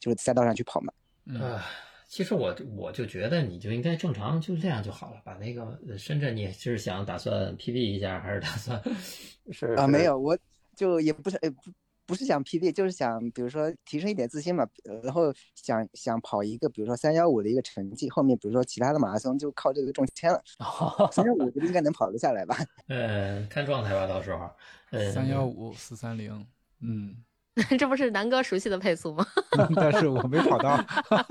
[0.00, 0.92] 就是赛道上去跑嘛。
[1.26, 1.40] 嗯。
[1.40, 1.64] 啊，
[2.12, 8.78] 其实我我就觉得你就应该正常就这样就好了，把那个呃深圳你是想打算 PB 一下，还是打算
[9.50, 10.36] 是啊，没有，我
[10.76, 11.70] 就也不是，呃，不
[12.04, 20.38] 不是想 PB，就是想比如说提升一点自信嘛，呃然后想想跑一个，比如说三幺五的一个成绩，后面比如说其他的马拉松就靠这个中签了，
[21.10, 22.54] 三幺五应该能跑得下来吧。
[22.88, 24.50] 呃看状态吧，到时候
[24.90, 26.46] 呃三幺五四三零，
[26.80, 27.16] 嗯，
[27.78, 29.26] 这不是南哥熟悉的配速吗？
[29.76, 30.82] 但是我没跑到。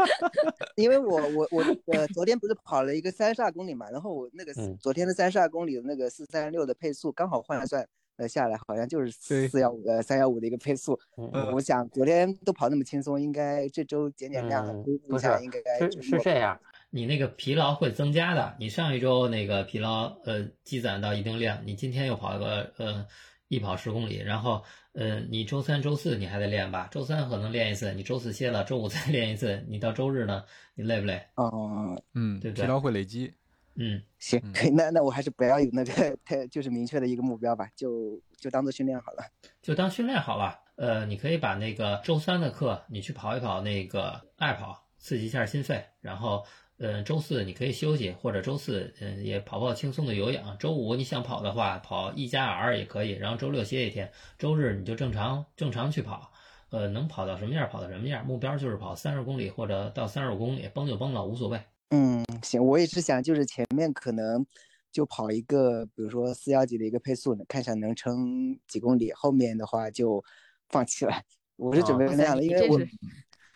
[0.77, 7.83] 因为我我我呃昨天不是跑了一个三十二公里嘛，然后我那个嗯昨天的三十二公里的那个四三六的配速刚好换算
[8.17, 10.99] 呃下来，好像就是对四幺五呃三幺五的一个配速。
[11.17, 16.59] 嗯我想昨天都跑那么轻松，应该这周减减量，了恢复不是一下应该是就是这样，
[16.91, 18.55] 你那个疲劳会增加的。
[18.59, 23.07] 你上一周那个疲劳呃积攒到一定量，你今天又跑个呃
[23.51, 26.87] 一跑十公里，然后呃你周三周四你还得练吧？
[26.89, 31.21] 周三可能练一次，你周四歇了，周五再 练一次，你到周日呢，你累不累？
[31.35, 33.33] 哦，嗯，对不对疲劳会累积。
[33.75, 39.23] 嗯，行，可以，那那我还是不要有那个太就是明确的一个目标吧，就就当做训练好了。
[39.61, 40.57] 就当训练好了。
[40.77, 46.45] 呃，你可以把那个周三的课你去跑一跑那个爱跑，刺激一下心肺，然后。
[46.81, 50.57] 呃，周四你可以休息，或者周四嗯、呃、也跑跑轻松的有氧。
[50.57, 53.11] 周五你想跑的话，跑一加 R 也可以。
[53.11, 56.31] 然后周六歇一天，周日你就正常正常去跑。
[56.71, 61.61] 呃，能跑到什么样跑到什么样，目标就是跑三十公里或者到三十五公里，崩就崩了，无所谓。
[61.89, 64.43] 嗯，行，我也是想就是前面可能
[64.91, 70.23] 就跑一个，比如说四幺几的一个配速，看一下能撑几公里，后面的话就
[70.69, 71.13] 放弃了。
[71.57, 72.79] 我是准备那样的，因为我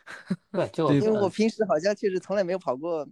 [0.51, 3.07] 对，就因为我平时好像确实从来没有跑过，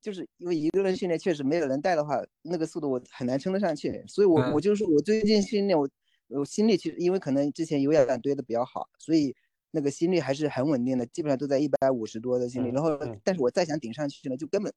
[0.00, 4.02] 就是因为一个人训练确实没有人带的话，那个速度我很难撑得上去。
[4.06, 5.88] 所以我，我、就是我最近训练我
[6.28, 9.34] 我心率其实因为可能之前有氧堆的比较好，所以
[9.70, 12.70] 那个心率还是很稳定的，基本上都在一百五十多的心率。
[12.70, 14.72] 嗯然后，嗯但是我再想顶上去呢，就根本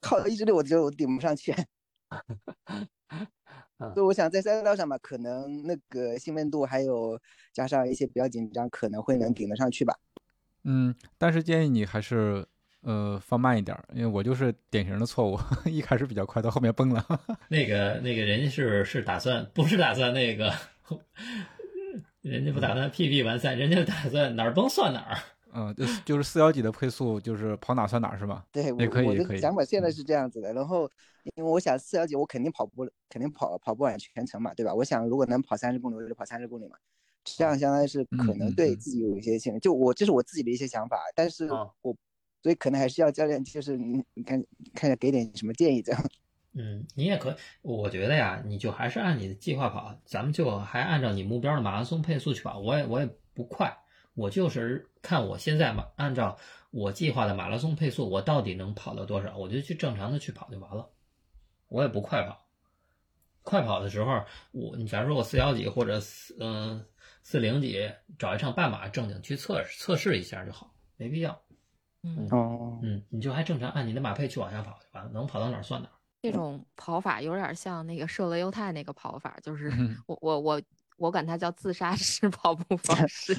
[0.00, 1.54] 靠意志力我觉得我顶不上去。
[3.78, 7.18] 嗯所以我想在赛道上吧，可能那个兴奋度还有
[7.52, 9.98] 加上一些比较紧张，可能会能顶得上去吧。
[10.64, 12.46] 嗯，但是建议你还是
[12.82, 17.04] 呃放慢一点儿，因为我就是典型的错误， 一开始比较快，到后面崩了。
[17.48, 20.52] 那个那个人家是是打算不是打算那个，
[22.22, 25.18] 人家不打算 PB 完赛，人家打算哪儿崩算哪儿。
[25.54, 28.42] 嗯，就是就是四幺几的配速，就是跑哪算哪是吧？
[28.50, 29.36] 对，也可以，我也可以。
[29.36, 30.50] 的想法现在是这样子的。
[30.54, 30.90] 然后，
[31.36, 34.72] 因为我想四幺几我肯定跑不，肯定跑跑不完全程嘛，对吧？
[34.72, 36.76] 我想如果能跑三十公里，我就跑三十公里嘛。
[37.24, 39.60] 这样相当于是可能对自己有一些信任。
[39.60, 41.48] 就我这是我自己的一些想法，但是
[41.82, 41.96] 我
[42.42, 46.04] 所以可能还是要教练，就是你你看看下给点什么建议这样。
[46.54, 52.58] 嗯，你也可，我觉得呀，你就还是按你的计划跑，咱们就还按照你目标的马拉松配速去跑。
[52.60, 53.74] 我也我也不快，
[54.12, 56.36] 我就是看我现在嘛，按照
[56.70, 60.90] 我计划的马拉松配速，我到底能跑到多少，我就去正常的去跑就完了。
[61.68, 62.44] 我也不快跑，
[63.42, 66.84] 快跑的时候，我你假如说我四幺几或者四嗯
[67.22, 71.40] 四零几，找一场半马正经去测试测试一下就好，没必要。
[72.02, 75.92] 嗯哦，嗯，你就还正常按你的马配去往下跑就完了，能跑到哪儿算哪儿。
[76.20, 80.62] 这种跑法有点像那个射勒犹太那个跑法，就是嗯我我我
[81.02, 83.36] 我管它叫自杀式 跑步方 式。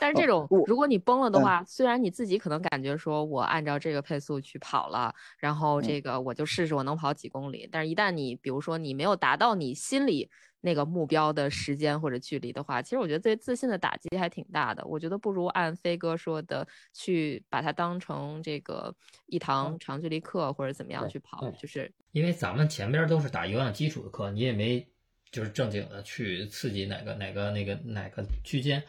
[0.00, 10.30] 但是这种如果你崩了的话，虽然你自己可能感觉说我按照这个配速去跑了，然后这个我就试试我能跑几公里，但是一旦你比如说你没有达到你心里
[10.62, 14.84] 那个目标的时间或者距离的话，其实我觉得对自信的打击还挺大的。
[14.86, 18.94] 我觉得不如按飞哥说的，去把它当成这个
[19.26, 24.88] 一堂长距离课或者怎么样去跑，就是因为咱们前边都是打有氧基础的课，你也没
[25.32, 28.80] 就是正经的去刺激哪个哪个那个哪个区间。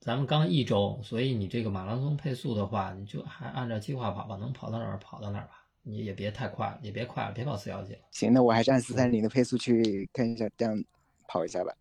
[0.00, 7.98] 咱们刚一周，所以你这个马拉松配速的话，你就还按照计划跑吧，能跑到哪儿跑到哪儿吧，你也别太快，也别快了，别跑四幺几了。
[8.12, 10.84] 行，那我还是按四三零的配速去看一下，这样
[11.26, 11.74] 跑一下吧。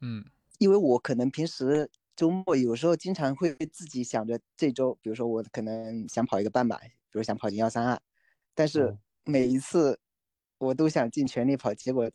[0.00, 0.22] 嗯，
[0.58, 7.98] 因为我可能平时周末有时候经常会自己想着这周，比如说我可能想跑一个半马，比如想跑进幺三二，
[8.54, 9.98] 但是每一次
[10.58, 12.10] 我都想尽全力跑，结果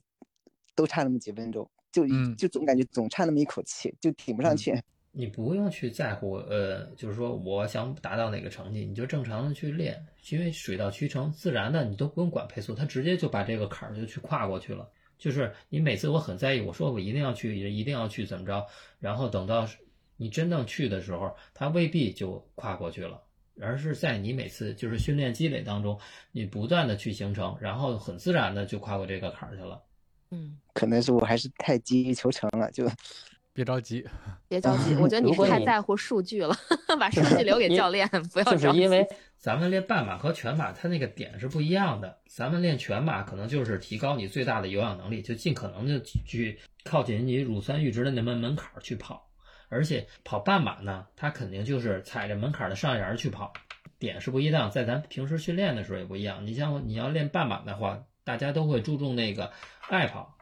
[0.78, 2.06] 都差那么几分钟，就
[2.38, 4.74] 就总感觉总差那么一口气，就挺不上去。
[5.12, 14.88] 你不用去在乎，呃，就是说我想达到哪个成绩，你就正常的去练，因为水到渠成，自然的你都不用管配速，他直接就把这个坎儿就去跨过去了。
[15.18, 18.64] 就是你每次我很在意，我说我一定要去，一定要去怎么着，
[19.00, 19.68] 然后等到
[20.18, 23.20] 你真正去的时候，他未必就跨过去了，
[23.60, 26.00] 而是在你每次就是训练积累当中，
[26.32, 29.82] 你不断的去形成，然后很自然的就跨过这个坎儿去了。
[30.32, 32.90] 嗯，可能是我还是太急于求成了，就。
[33.58, 34.06] 别着急，
[34.48, 34.94] 别着急。
[34.98, 36.56] 我觉得你是太在乎数据了，
[37.00, 38.62] 把数据留给教练，不要着急。
[38.62, 39.04] 就是因为
[39.36, 42.20] 咱们练半马和全马，它那个点是不一样的。
[42.28, 49.28] 咱们练全马可能就是提高你最大的有氧能力，就尽可能的去靠近你乳酸阈值的那门门槛去跑。
[49.70, 53.52] 而且跑半马呢，它肯定就是踩着门槛的上沿去跑，
[53.98, 54.70] 点是不一样。
[54.70, 56.46] 在咱平时训练的时候也不一样。
[56.46, 59.54] 你像你要练半马的话，大家都会注重那个
[59.88, 60.38] 爱跑，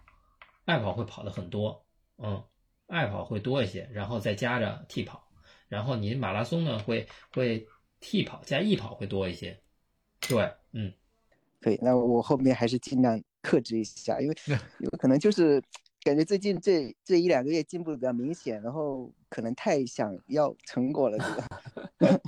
[0.66, 1.86] 爱跑会跑的很多，
[2.18, 2.44] 嗯。
[2.88, 5.28] 爱跑会多一些，然后再加着替跑，
[5.68, 7.68] 然后你马拉松呢会会
[8.00, 9.60] 替跑加 E 跑会多一些。
[10.20, 10.94] 对，嗯，
[11.62, 11.80] 可以。
[11.82, 14.36] 那我后面还是尽量克制一下，因为
[14.78, 15.60] 有可能就是
[16.04, 22.22] 感觉最近这这一两个月进步比较明显，然后可能太想要成果了，对吧？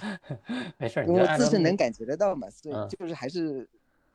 [0.79, 3.67] 没事，因为自身能感觉得到嘛，所以就是还是。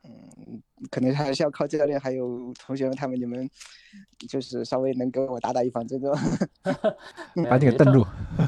[0.05, 3.49] 嗯，可能还是要靠教练还有同学们他们，你们
[4.27, 5.99] 就是稍微能给我打打预防针，
[7.49, 8.05] 把你给瞪住，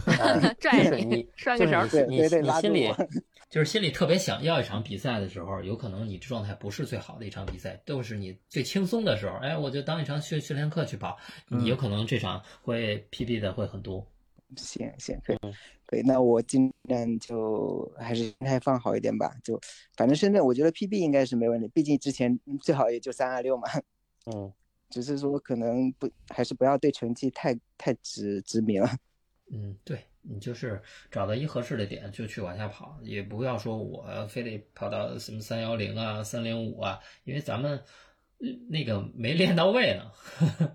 [0.59, 2.89] 拽你， 拴个绳，对对对，拉心里
[3.49, 9.37] 就是心里特别想要一场比赛的时候，有可能你状态不是最好的一场比赛，都是你最轻松的时候。
[9.37, 11.15] 哎，我就当一场训训练课去跑，
[11.47, 14.05] 你有可能这场会 PB 的会很多。
[14.57, 15.37] 行行可以
[15.85, 19.31] 可以，那我尽量就还是心态放好一点吧。
[19.43, 19.59] 就
[19.95, 23.67] 反正深圳，我觉得 PB 应该是没问题，毕竟之前最好也就三二六嘛。
[24.25, 24.51] 嗯，
[24.89, 28.89] 只是说可能不还是不要对成绩太太执执迷了。
[29.53, 37.79] 嗯，对你就是找到一合适的点就去往下跑，也不要说我非得跑到什么三幺零啊、三零五啊，因为咱们
[38.67, 40.11] 那个没练到位呢。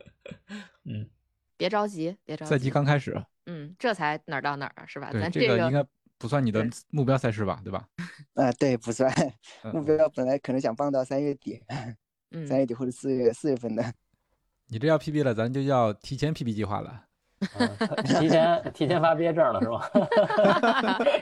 [0.86, 1.10] 嗯，
[1.56, 3.20] 别着急，别着急，赛季刚开始。
[3.50, 5.10] 嗯，这才哪儿到哪儿啊，是吧？
[5.12, 5.84] 咱这个应该
[6.18, 7.84] 不算你的目标赛事吧，对吧？
[8.34, 9.12] 啊，对，不算。
[9.74, 11.60] 目标本来可能想放到三月底，
[12.46, 13.92] 三月底或者四月四月份的。
[14.68, 17.06] 你这要 PB 了，咱就要提前 PB 计划了。
[18.04, 19.90] 提前提前发毕业证了是吧？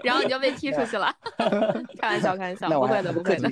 [0.03, 1.11] 然后你就被踢出去了。
[1.99, 3.49] 开玩笑，开玩笑，不会的，不会的。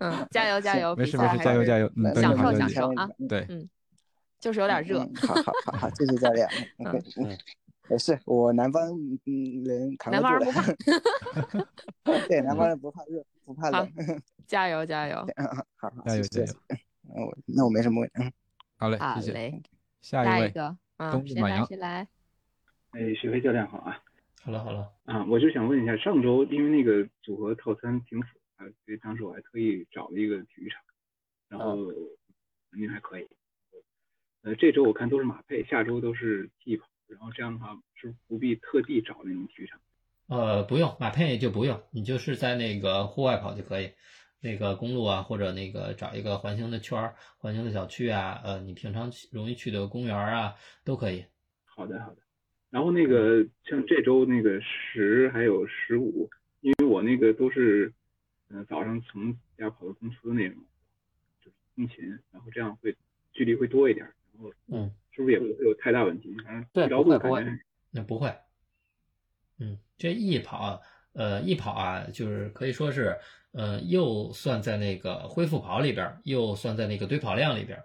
[0.00, 0.94] 嗯，加油，加油！
[0.96, 1.90] 没事没事，加油加油！
[2.14, 3.06] 享受享受啊！
[3.28, 3.68] 对，嗯，
[4.38, 5.00] 就是有点热。
[5.26, 6.48] 好好好好，谢谢教练。
[6.78, 7.36] 嗯嗯。
[7.90, 11.66] 也是我南方人扛得住的，
[12.28, 13.92] 对，南方人不怕热，不怕冷。
[14.46, 15.26] 加油加油！
[15.76, 16.54] 好，加油加油！
[17.08, 18.32] 我那我没什么问题。
[18.78, 19.62] 好嘞，好嘞。
[20.00, 22.06] 下一个，东部马阳，谁来？
[22.90, 24.00] 哎，许飞教练好啊！
[24.42, 30.80] 好了好了啊，我就想问一下，上周因为那个组合套餐挺复杂，所以当时我还特意找了一个体育场，
[31.48, 31.76] 然后
[32.70, 33.26] 环境还可以。
[34.42, 36.86] 呃，这周我看都是马配，下周都是 T 跑。
[37.08, 39.80] 然后这样的话是不必特地找那种体育场，
[40.28, 43.92] 呃，不用马配就不用，你就是在那个户外跑就可以，
[44.40, 51.24] 那个公路啊，或者那个找一个环形的圈儿、环形的小区啊，呃，你平常容易去的公园啊，都可以。
[51.64, 52.22] 好的，好的。
[52.70, 56.28] 然后那个像这周那个十还有十五，
[56.60, 57.92] 因为我那个都是，
[58.48, 60.58] 呃，早上从家跑到公司那种，
[61.40, 62.96] 就是通勤，然后这样会
[63.32, 64.90] 距离会多一点，然后嗯。
[65.16, 66.36] 是不是也不会有太大问题？
[66.74, 67.42] 对，不会不会，
[67.90, 68.30] 那不会。
[69.58, 70.82] 嗯，这一跑，
[71.14, 73.16] 呃，一跑啊，就是可以说是，
[73.52, 77.82] 呃，又算在那个恢复跑里边，又算在那个堆跑量里边，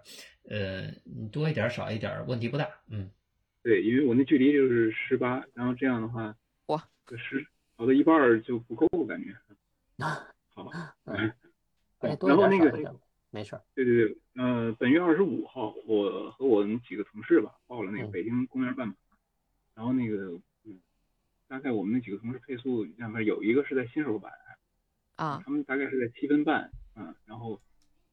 [0.50, 2.68] 呃，你多一点少一点问题不大。
[2.90, 3.10] 嗯，
[3.62, 7.46] 对，因为我那距离就是十八，然后这样的话，哇，十
[7.78, 9.34] 跑到一半就不够，感觉。
[10.54, 10.70] 好，
[11.06, 11.32] 嗯，
[12.00, 12.94] 然后那个。
[13.32, 13.58] 没事。
[13.74, 18.94] 对对对，呃，本月二十五号，我和我们几个同事吧报了那个北京公园半马，
[19.74, 20.78] 然后那个，嗯，
[21.48, 24.30] 大概我们那几个同事配速，两边有一个是在新手版，
[25.16, 27.58] 啊，他们大概是在七分半，嗯，然后，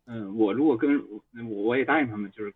[0.05, 2.53] 嗯，我如果跟我我也答应他们，就是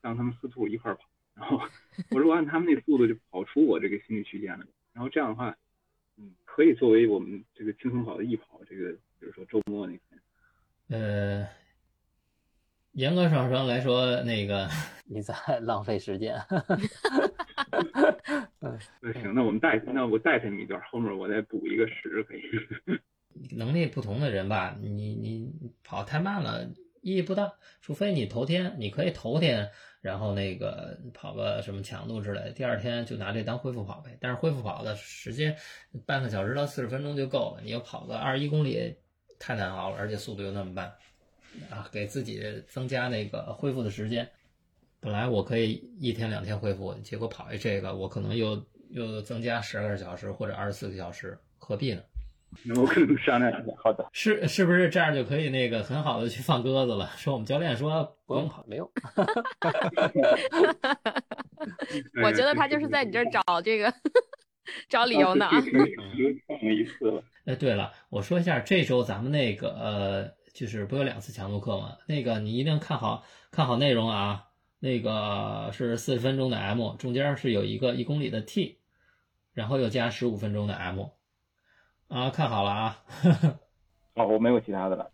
[0.00, 1.60] 让他们四兔一块儿跑，然后
[2.10, 5.56] 我如果按他们那速度就跑出我这个心理区间了，然后这样的话，
[6.16, 10.20] 嗯，可以作为我们这个轻松跑的艺跑，这个比如说周末那天，
[10.88, 11.48] 呃，
[12.98, 14.68] 严格上说来说，那个
[15.06, 15.32] 你在
[15.62, 16.34] 浪费时间。
[18.58, 22.40] 那行，那我们带那我带他你一段，后面我再补一个十可以。
[23.56, 25.48] 能力不同的人吧，你你
[25.84, 26.68] 跑太慢了
[27.00, 29.70] 意义不大，除非你头天你可以头天，
[30.00, 34.18] 然后那个跑个什么强度之类的，第二天就拿这当恢复跑呗。
[34.20, 35.56] 但是恢复跑的时间
[36.04, 38.96] 半个小时到四十分钟就够了，你要跑个二十一公里
[39.38, 40.92] 太难熬了，而且速度又那么慢
[41.70, 44.28] 啊，给自己增加那个恢复的时间。
[45.00, 52.02] 本来我可以一天两天恢复，结果跑一这个，我可能又又增加十二个小时或者二十四个小时，何必呢？
[52.64, 53.72] 那我可能商量一下。
[53.76, 57.10] 好的，是是不是这样就可以那个很好的去放鸽子了？
[57.16, 58.90] 说我们教练说不用跑，没用。
[62.24, 63.92] 我觉得他就是在你这儿找这个
[64.88, 65.60] 找理由呢啊。
[66.46, 67.22] 放一次了。
[67.44, 71.98] 哎，对了，我说一下，这周咱们那个呃，就是不有两次强度课吗？
[72.06, 74.46] 那个你一定看好看好内容啊。
[74.80, 78.80] 那个是四十分钟的 M，中间是有一个一公里的 T，
[79.52, 81.10] 然后又加十五分钟的 M，
[82.08, 83.04] 啊，看好了啊。
[84.14, 85.12] 哦，我没有其他的了。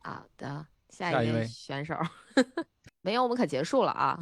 [0.00, 1.94] 好的，下下一位位选手，
[3.00, 4.18] 没有我们可结束了啊。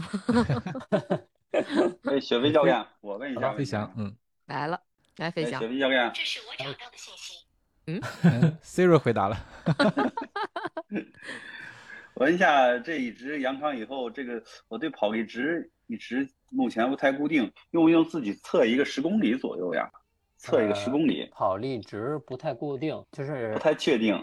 [2.05, 4.81] 哎，雪飞教练，我问一下，飞翔，嗯来了，
[5.17, 5.69] 来飞哎，翔雪。
[5.69, 7.48] 飞教练，这是我找到的信息。
[7.89, 7.99] 嗯，
[8.63, 9.37] Siri 回答了。
[12.15, 19.89] 我问一下，这一直阳康以后，这个我对跑一直一直目前不太固定，用不用自己测一个十公里左右呀？
[20.37, 24.15] 测一个十公里，呃跑力值不太固定，就是不太确定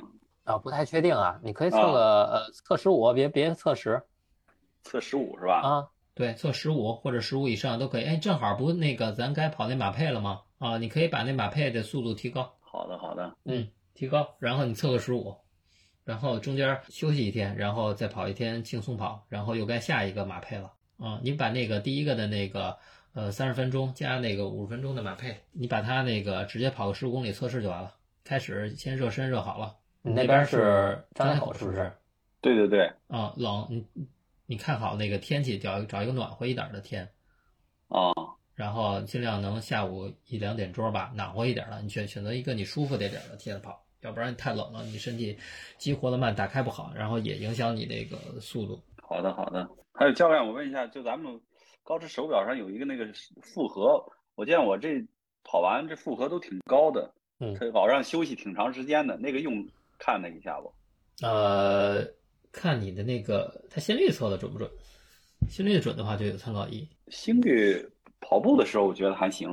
[0.44, 1.40] 啊，不太确定啊。
[1.44, 4.00] 你可以测啊个呃测十五，别别测十
[4.84, 5.62] 测十五是吧？
[5.64, 5.88] 啊。
[6.14, 8.04] 对，测十五或者十五以上都可以。
[8.06, 10.42] 哎，正好不那个咱该跑那马配了吗？
[10.60, 15.34] 啊，你可以把那马配的速度提高，好的，好的，嗯，提高，然后你测个十五，
[16.04, 20.74] 然后中间休息一天，然后再跑一天轻松跑，然后又该下一个马配了。
[20.98, 22.78] 啊，你把那个第一个的那个
[23.14, 27.96] 呃三十分钟加那个五十分钟的马配，你把它那个直接跑个十五公里测试就完了。
[28.26, 29.78] 开始先热身热好了。
[30.02, 31.92] 你那边是是张家口是不是口是不是？
[32.42, 33.88] 对对对，啊，冷，你
[34.48, 37.10] 你看好那个天气，找找一个暖和一点的天，
[37.88, 38.14] 哦，
[38.56, 45.38] 然后尽量能下午一两点钟吧，暖和一点的，你选选择一个你舒服点点的天跑，要不然你太冷了，你身体
[45.78, 48.82] 激活的慢，打开不好，然后也影响你那个速度。
[49.02, 49.70] 好的，好的。
[49.94, 51.40] 还有教练，我问一下，就咱们
[51.84, 53.06] 高驰手表上有一个那个
[53.42, 54.02] 负荷，
[54.36, 55.06] 我见我这
[55.44, 59.68] 跑完这负荷都挺高的，嗯它保证休息挺长时间的，那个用
[60.00, 60.74] 看了一下不？
[61.22, 62.06] 呃，
[62.52, 64.70] 看你的那个，它心率测的准不准？
[65.48, 66.90] 心率准的话就有参考意义。
[67.10, 67.88] 心率
[68.20, 69.50] 跑步的时候我觉得还行，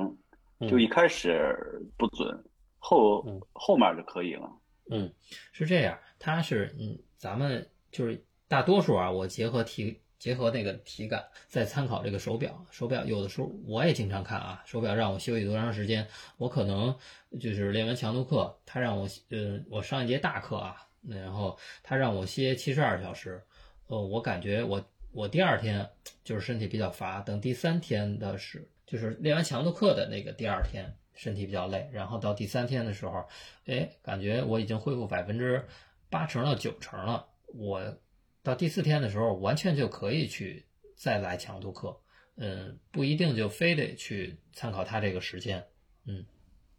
[0.61, 1.55] 就嗯一开始
[1.97, 2.43] 不准，
[2.79, 4.49] 后嗯后面就可以了。
[4.89, 5.11] 嗯，
[5.51, 12.65] 是这样，它是嗯，咱们就是大多数啊，我结合体结合那个体感，再参考这个手表。
[12.69, 16.07] 手表有的时候我也经常看啊，手表让我休息多长时间，
[16.37, 16.93] 我可能
[17.39, 20.75] 就是练完强度课，他让我呃，我上一节大课啊，
[21.07, 23.41] 然后他让我歇七十二小时，
[23.87, 24.83] 呃，我感觉我
[25.13, 25.89] 我第二天
[26.23, 30.93] 就是身体比较乏，等第三天的是就是练完强度课的那个第二天。
[31.15, 33.23] 身体比较累，然后到第三天的时候，
[33.65, 35.63] 哎，感觉我已经恢复百分之
[36.09, 37.27] 八成到九成了。
[37.53, 37.99] 我
[38.41, 41.95] 到第四天的时候，完全就可以去再来强度课，
[42.37, 45.63] 嗯，不一定就非得去参考他这个时间，
[46.05, 46.25] 嗯，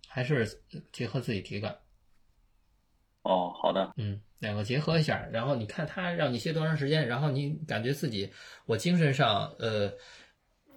[0.09, 0.61] 还是
[0.91, 1.79] 结合自己体感，
[3.23, 8.31] 哦，好的，嗯，两个结合一下，然后你看他让你歇多长时间，然后你感觉自己
[8.67, 9.91] 我精神上呃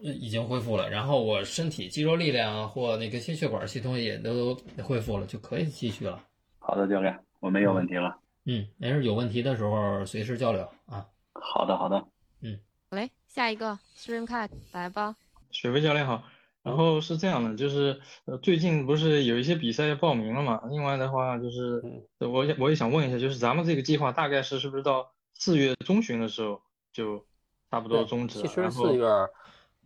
[0.01, 6.23] 已经恢复了，然后我身体肌肉力量啊或那个心血管系统也都恢复了，就可以继续了。
[6.59, 8.17] 好的，教练，我没有问题了。
[8.45, 11.05] 嗯，没事，有问题的时候随时交流啊。
[11.33, 12.03] 好的，好的。
[12.41, 12.59] 嗯，
[12.89, 15.15] 好嘞下一个 Stream Cat 来吧。
[15.51, 16.23] 水飞教练好。
[16.67, 20.61] 然后是这样的，就是呃最近不是有一些比赛要报名了嘛？
[20.69, 21.81] 另外的话就是
[22.19, 26.61] 呃我也我也想问一下，就是咱们这个计划大概是是不是到四月中旬的时候
[26.91, 27.25] 就
[27.71, 28.45] 差不多终止了？
[28.45, 29.05] 其实然后四月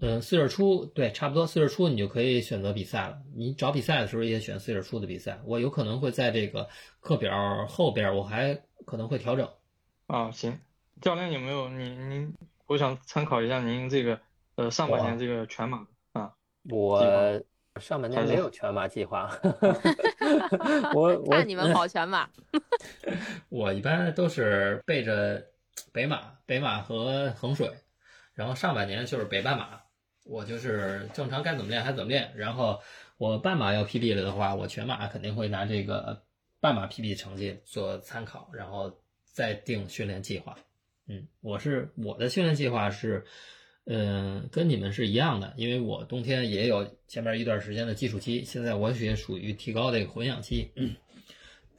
[0.04, 3.22] 嗯，四月初对，差不多四月初你就可以选择比赛了。
[3.36, 5.40] 你找比赛的时候也选四月初的比赛。
[5.46, 6.68] 我有可能会在这个
[7.00, 9.48] 课表后边，我还可能会调整。
[10.08, 10.60] 啊，行，
[11.02, 12.34] 教练有没有您您，
[12.66, 14.20] 我想参考一下您这个
[14.56, 15.88] 呃上半年这个全马啊，
[16.70, 17.42] 我
[17.80, 19.32] 上半年没有全马计划，
[20.94, 22.30] 我我看你们 跑全马，
[23.50, 25.44] 我一般都是背着
[25.92, 27.72] 北马、北马和衡水，
[28.34, 29.82] 然后上半年就是北半马，
[30.26, 32.32] 我就是正常该怎么练还怎么练。
[32.36, 32.80] 然后
[33.18, 36.24] 我半马要 PB 了的话，我全马肯定会拿这个
[36.60, 40.56] 半马 PB 成绩做参考，然后再定训练计划。
[41.08, 43.26] 嗯，我是我的训练计划是，
[43.86, 50.72] 嗯，跟你们是一样的，因为我冬天也有前面一段时间的基础期，现在我也属于提高这个混养期。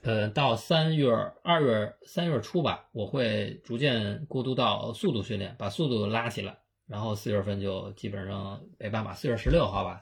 [0.02, 1.12] 呃，到三月、
[1.44, 10.00] 二月、三月初吧，我会逐渐过渡到速度训练，把速度拉起来，然后四月份就基本上北半马，四月十六号吧，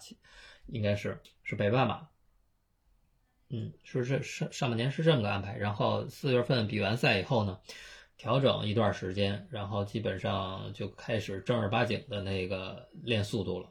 [0.68, 2.08] 应该是是北半马。
[3.50, 7.58] 嗯，是是上上半年是这么个安排，然后四月份比完赛以后呢，
[8.20, 13.70] 调整一段时间，然后基本上就开始正儿八经的那个练速度了，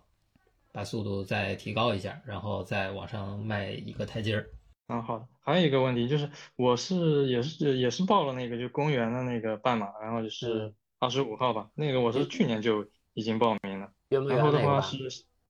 [0.72, 4.50] 把速度再提高一下，然后再往上迈一个台阶儿。
[4.88, 5.28] 啊，好的。
[5.40, 13.92] 还有一个问题就是，我是也是也是报了那个就公园的那个半马，然后就是二十五号吧，那个我是去年就已经报名了。
[14.10, 14.98] 园博园然后的话是，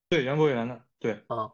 [0.09, 1.13] 对园博园的，对。
[1.27, 1.51] 啊。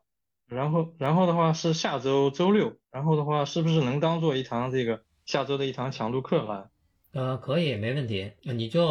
[0.47, 6.69] 然后然后的话是下周周六，然后的话是不是能当做一堂这个下周的一堂强度课来？
[7.16, 8.34] 呃，可以，没问题。
[8.41, 8.86] 你就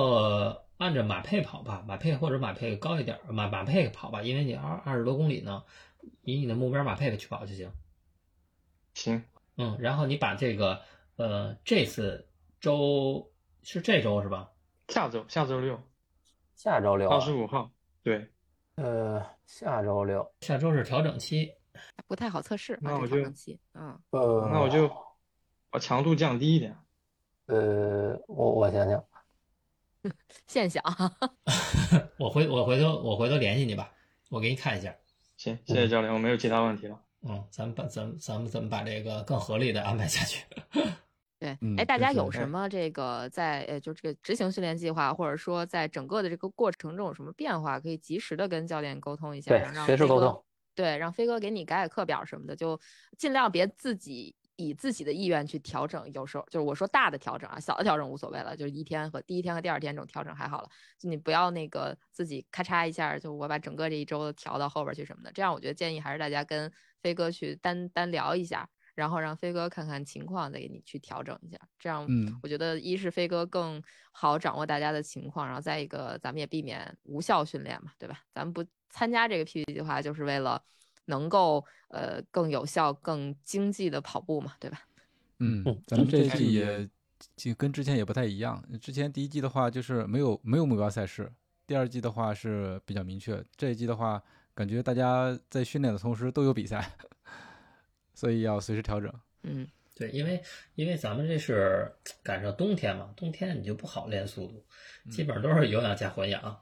[0.78, 5.62] 按着马配跑吧，马配或者马配高一点儿，马马配跑吧，因为你二二十多公里呢，
[6.22, 7.70] 以你的目标马配去跑就行。
[8.94, 9.22] 行，
[9.58, 10.80] 嗯，然后你把这个
[11.16, 12.26] 呃这次
[12.60, 13.30] 周
[13.62, 14.50] 是这周是吧？
[14.88, 15.78] 下周下周六，
[16.54, 17.70] 下周六啊二十五号，
[18.02, 18.30] 对。
[18.76, 21.52] 呃，下周六，下周是调整期，
[22.06, 22.78] 不太好测试。
[22.80, 24.90] 那我就啊这调整期嗯，呃，那我就
[25.68, 26.74] 把强度降低一点。
[27.46, 29.04] 呃，我我想想
[30.46, 30.82] 现象。
[32.18, 33.90] 我回我回头我回头联系你吧，
[34.30, 34.94] 我给你看一下。
[35.36, 37.00] 行，谢谢教练，我没有其他问题了。
[37.26, 40.44] 嗯，咱们把咱们咱们怎么把这个更合理的安排下去？
[41.38, 50.44] 对，嗯哎，大家有什么这个在呃，就这个执行训练计划，或者说在整个的这个过程中有什么变化，可以及时的跟教练沟通一下，对然后让飞哥随时沟通。
[50.74, 52.80] 对，让飞哥给你改改课表什么的，就
[53.18, 56.10] 尽量别自己以自己的意愿去调整。
[56.12, 60.68] 有时候就是我说大的调整啊，小的调整无所谓了，就是一天和第一天和第二天这种调整还好了。
[60.98, 65.32] 就你不要那个自己咔嚓一下，就我把整个这一周调到后边去什么的。
[65.32, 71.58] 这样我觉得建议还是大家跟飞哥去单单聊一下，然后让飞哥看看情况，再给你去调整一下。
[71.78, 73.82] 这样嗯我觉得一是飞哥更
[74.12, 78.20] 好掌握大家的情况，然后再一个咱们也避免无效训练嘛，对吧？
[78.32, 80.62] 咱们不参加这个 PP 计划，就是为了
[81.06, 84.80] 能够呃更有效、更经济的跑步嘛，对吧？
[85.38, 86.88] 嗯嗯，咱们这一嗯季也
[87.36, 88.62] 就跟之前也不太一样。
[88.80, 91.30] 之前第一季的话就是没有没有目标赛事，
[91.66, 94.22] 第二季的话是比较明确，这一季的话
[94.54, 96.88] 感觉大家在训练的同时都有比赛，
[98.14, 99.12] 所以要随时调整。
[99.42, 100.42] 嗯，对，因为
[100.76, 101.92] 因为咱们这是
[102.22, 104.64] 赶上冬天嘛，冬天你就不好练速度，
[105.10, 106.60] 基本上都是有氧加混氧，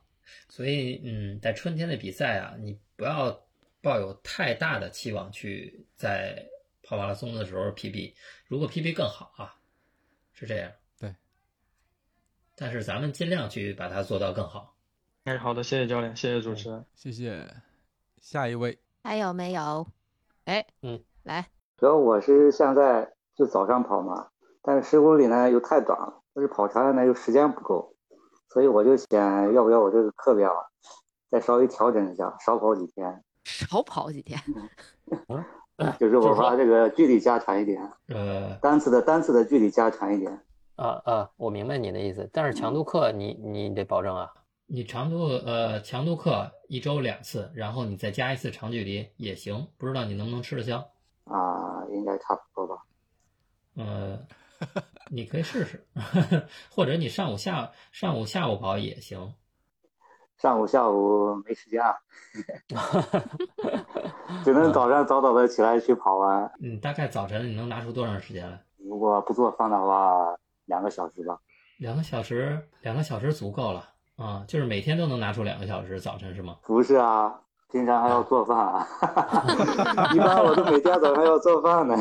[0.48, 3.44] 所以嗯，在春天的比赛啊，你不要
[3.82, 6.48] 抱有太大的期望去在
[6.82, 8.14] 跑马拉松的时候 PB，
[8.46, 9.56] 如果 PB 更好啊，
[10.32, 10.70] 是这样。
[10.98, 11.14] 对，
[12.56, 14.76] 但是咱们尽量去把它做到更好。
[15.24, 16.84] 哎，好的，谢谢教练，谢谢主持人。
[16.94, 17.46] 谢谢，
[18.20, 18.78] 下一位。
[19.02, 19.86] 还有没有？
[20.44, 24.30] 哎，嗯，来，主要我是现在就早上跑嘛，
[24.62, 27.96] 但是十公里呢又太短了，要是跑长了呢又时间不够，
[28.48, 30.52] 所以我就想要不要我这个课表
[31.30, 34.40] 再稍微调整一下，少跑几天，少跑几天。
[35.98, 40.32] 就是我把这个距离加长一点，呃，单次的单次的距离加长一点。
[40.76, 44.32] 啊啊，我明白你的意思，但是强度课你你得保证啊。
[44.66, 50.78] 你长度呃强度课一周两次，然后你再加一次长距离也行，不知道你能不能吃得消？
[51.24, 52.82] 啊，应该差不多吧。
[53.74, 54.18] 呃，
[55.10, 55.84] 你可以试试，
[56.70, 59.34] 或者你上午下上午下午跑也行。
[60.42, 61.94] 上午下午没时间啊，
[64.42, 66.50] 只能早上早早的起来去跑完。
[66.60, 68.60] 嗯，大概早晨你能拿出多长时间来？
[68.84, 70.34] 如果不做饭的话，
[70.64, 71.38] 两个小时吧。
[71.78, 76.56] 两个小时，两个小时足够了啊，就是每天都能拿出两个小时，早晨是吗？
[76.64, 77.32] 不是啊，
[77.70, 78.84] 平常还要做饭啊，
[80.12, 81.94] 一般我都每天早上要做饭呢。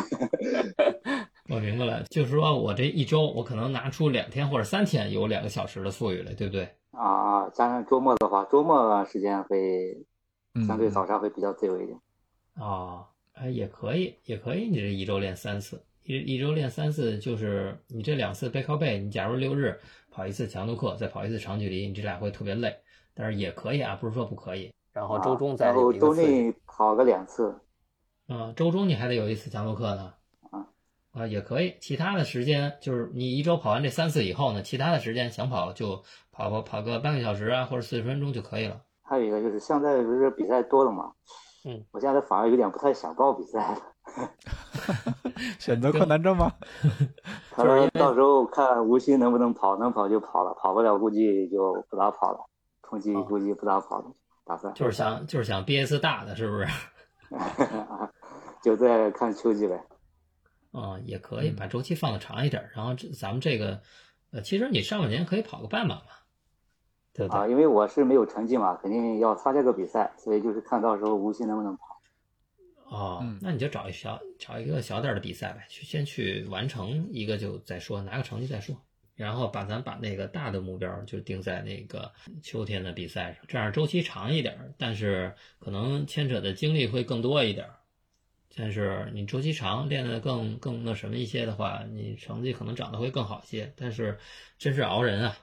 [1.48, 6.68] 我明白了，就是说我这一周我可能拿出两天或者三天有两个小时的富裕来，对不对？
[6.92, 10.06] 啊，加上周末的话，周末时间会
[10.54, 12.00] 嗯相对早上会比较自由一点。
[12.56, 19.80] 哦，哎，也可以，也可以，你这一周练三次，一一周练三次，就是你这两次背靠背，你假如六日
[20.10, 22.76] 跑一次强度课，再跑一次长距离，你这俩会特别累，
[23.14, 24.72] 但是也可以啊，不是说不可以。
[24.92, 26.14] 然后周中再然后周。
[26.14, 27.58] 内跑个两次。
[28.28, 30.14] 嗯，周中你还得有一次强度课呢。
[31.14, 31.76] 啊，也可以。
[31.82, 38.82] 其他的时间就是你一周跑完这三次以后呢，其他的时间想跑就跑跑跑个半个小时啊，或者四十分钟就可以了。
[39.04, 41.12] 还有一个就是现在不是比赛多了嘛，
[41.66, 43.78] 嗯，我现在反而有点不太想报比赛了。
[45.60, 46.52] 选择困难症吗？
[47.52, 52.40] 他说到时候看无锡能不能跑，能跑就跑了，跑不了估计就不咋跑了，
[52.84, 54.06] 冲击估计不咋跑了，
[54.46, 54.74] 打算。
[54.74, 56.68] 就是想就是想憋一次大的，是不是？
[58.64, 59.84] 就再看秋季呗。
[60.72, 63.82] 啊、也可以把周期放的长一点，然后这咱们这个，
[64.32, 66.04] 呃，其实你上半年可以跑个半马嘛，
[67.14, 67.42] 对不对？
[67.42, 72.02] 啊，因为我是没有成绩嘛，肯定要参加个比赛，所以就是看到时候无锡能不能跑。
[72.86, 78.76] 哦，那你就找一小找一个小点儿的比赛呗，去先去完成一个就再说，拿个成绩再说，
[79.16, 82.12] 然后把咱把那个大的目标就定在那个
[82.42, 87.76] 秋天的比赛上，这样周期长一点儿，但是可能牵扯的精力会更多一点儿。
[88.56, 93.72] 但是你周期长，练得更更那什么一些的话，你成绩可能长得会更好一些。
[93.76, 94.18] 但是
[94.58, 95.36] 真是熬人啊！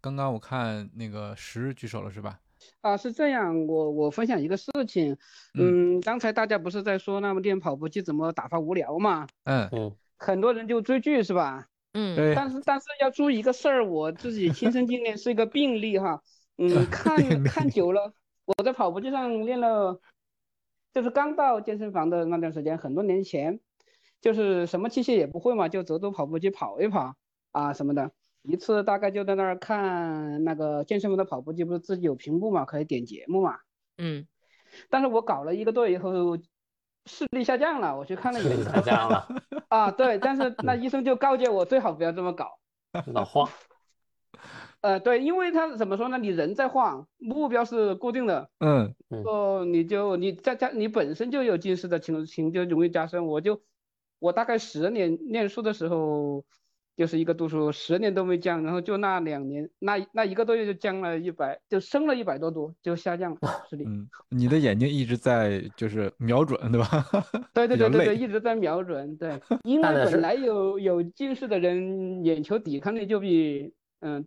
[0.00, 2.38] 刚刚我看那个十举手了是吧？
[2.80, 5.16] 啊，是这样，我我分享一个事情，
[5.54, 9.26] 嗯，刚才大家不是在说那么练跑步机怎么打发无聊嘛？
[9.44, 11.66] 嗯嗯，很多人就追剧是吧？
[11.96, 16.22] 嗯对但是但是要注意一个事儿，我自己亲身经历是一个病例哈，
[16.58, 18.12] 嗯， 看看久了，
[18.46, 20.00] 我在跑步机上练了，
[20.94, 23.58] 就是刚到健身房的那段时间，很多年前，
[24.20, 27.16] 就是什么器械也不会嘛，就走走跑步机跑一跑
[27.50, 28.12] 啊什么的。
[28.42, 33.56] 一次大概就在那儿看那个健身房的跑步机，不是自己有屏幕嘛，可以点节目嘛。
[33.98, 34.26] 嗯，
[34.88, 36.36] 但是我搞了一个多月以后，
[37.06, 38.70] 视力下降了，我去看了眼科。
[38.74, 39.26] 下降了
[39.68, 42.58] 啊，对，但是那医生就告诫我最好不要这么搞。
[43.06, 43.48] 老晃。
[44.84, 46.18] 呃，对，因为他怎么说呢？
[46.18, 53.24] 你人在晃，目标是固定的，嗯哦，你就你在加你本身就有近视的情情就容易加深。
[53.24, 53.62] 我就
[54.18, 56.44] 我大概十年念书的时候，
[56.98, 63.38] 就是一个度数，十年都没降，然后就那两年，那那一个多月就降了一百，就升了一百多度，就下降了
[63.70, 63.84] 视力。
[63.86, 67.06] 嗯，你的眼睛一直在就是瞄准，对吧？
[67.54, 69.16] 对对对对对，一直在瞄准。
[69.16, 74.26] 对， 因为本来有有近视的人，眼球抵抗力就比嗯，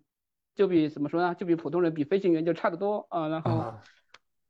[0.58, 1.34] 就比怎么说呢？
[1.36, 3.28] 就比普通人比飞行员就差得多啊。
[3.28, 3.74] 然后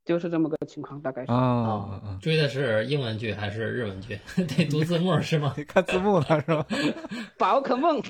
[0.06, 1.32] 就是这么个情况，大概是。
[1.32, 4.18] 啊，嗯追的是英文剧还是日文剧？
[4.56, 5.54] 得读字幕是吗？
[5.68, 6.66] 看字幕了是吧？
[7.38, 8.02] 宝可梦，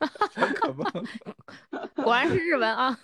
[0.00, 0.84] 宝可梦，
[1.94, 2.98] 果然是日文啊。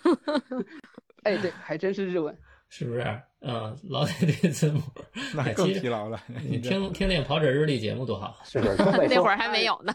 [1.23, 2.37] 哎，对，还真是日文。
[2.67, 3.21] 是不是？
[3.41, 4.81] 嗯，老得对字幕，
[5.35, 8.75] 那更疲劳了你听听听跑者日历节目多好，是不是，
[9.07, 9.93] 那会儿还没有呢。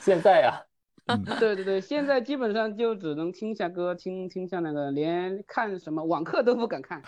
[0.00, 0.58] 现在呀，
[1.38, 7.02] 对对对，现在基本上就只能听下歌，听听下那个，连看什么网课都不敢看。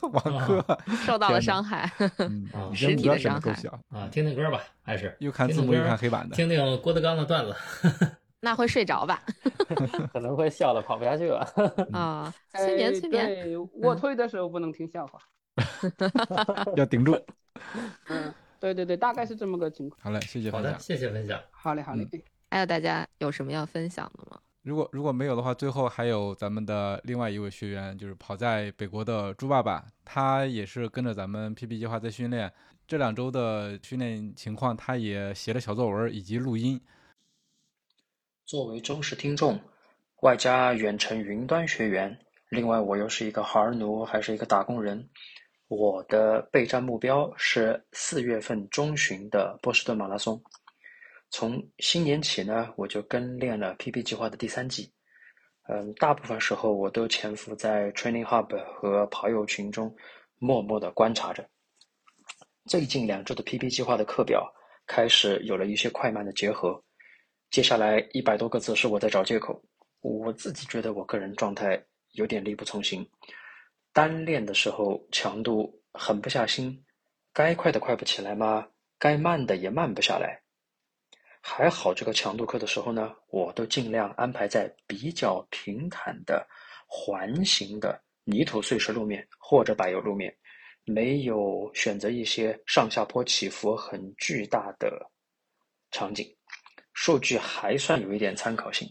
[0.00, 1.90] 网课 受到了伤害。
[2.72, 3.50] 实体的伤害
[3.90, 7.54] 啊，听听歌吧，还是又看字幕又看黑板的听听郭德纲的段子，
[8.40, 9.22] 那会睡着吧？
[10.14, 11.46] 可能会笑的跑不下去了。
[11.92, 13.26] 啊，催眠哎催眠。
[13.26, 15.18] 对，卧推的时候不能听笑话。
[16.76, 17.14] 要顶住。
[18.08, 20.00] 嗯，对对对，大概是这么个情况。
[20.02, 20.80] 好嘞，谢谢好的，分享。
[20.80, 21.38] 谢谢分享。
[21.50, 22.08] 好嘞，好嘞。
[22.52, 24.38] 还有大家有什么要分享的吗？
[24.60, 32.52] 如果如果没有的话，最后还有咱们的另外一位学员，就是跑在北国的猪爸爸，他也是跟着咱们 PP 计划在训练。
[32.86, 36.78] 这两周的训练情况，他也写了小作文以及录音。
[38.44, 39.58] 作为忠实听众，
[40.20, 42.14] 外加远程云端学员，
[42.50, 45.08] 另外我又是一个孩儿奴，还是一个打工人。
[45.68, 50.38] 我的备战目标是四月份中旬的波士顿马拉松。
[51.32, 54.92] 从新年起呢，我就跟练了 PP 计划的第三季。
[55.66, 59.96] 嗯，大部分时候我都潜伏在 Training Hub 和跑友群中，
[60.38, 61.48] 默默地观察着。
[62.66, 64.52] 最近两周的 PP 计划的课表
[64.86, 66.80] 开始有了一些快慢的结合。
[67.50, 69.58] 接下来一百多个字是我在找借口，
[70.00, 73.08] 我自己觉得我个人状态有点力不从心。
[73.90, 76.84] 单练的时候强度狠不下心，
[77.32, 78.68] 该快的快不起来嘛，
[78.98, 80.41] 该慢的也慢不下来。
[81.44, 86.46] 还好这个强度课的时候呢，我都尽量安排在比较平坦的
[86.86, 90.34] 环形的泥土碎石路面或者柏油路面，
[90.84, 95.04] 没有选择一些上下坡起伏很巨大的
[95.90, 96.24] 场景。
[96.94, 98.88] 数据还算有一点参考性。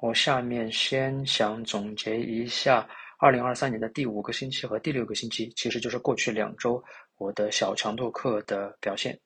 [0.00, 2.88] 我下面先想总结一下
[3.18, 6.82] 二零二三年的第五个星期和第六个星期，其实就是过去两周
[7.18, 9.16] 我的小强度课的表现。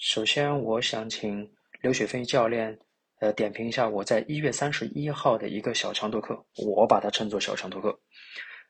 [0.00, 1.46] 首先，我想请
[1.82, 2.76] 刘雪飞教练，
[3.20, 8.00] 呃，点评一下我在一月三十一号的一个小强度课，我把它称作小强度课。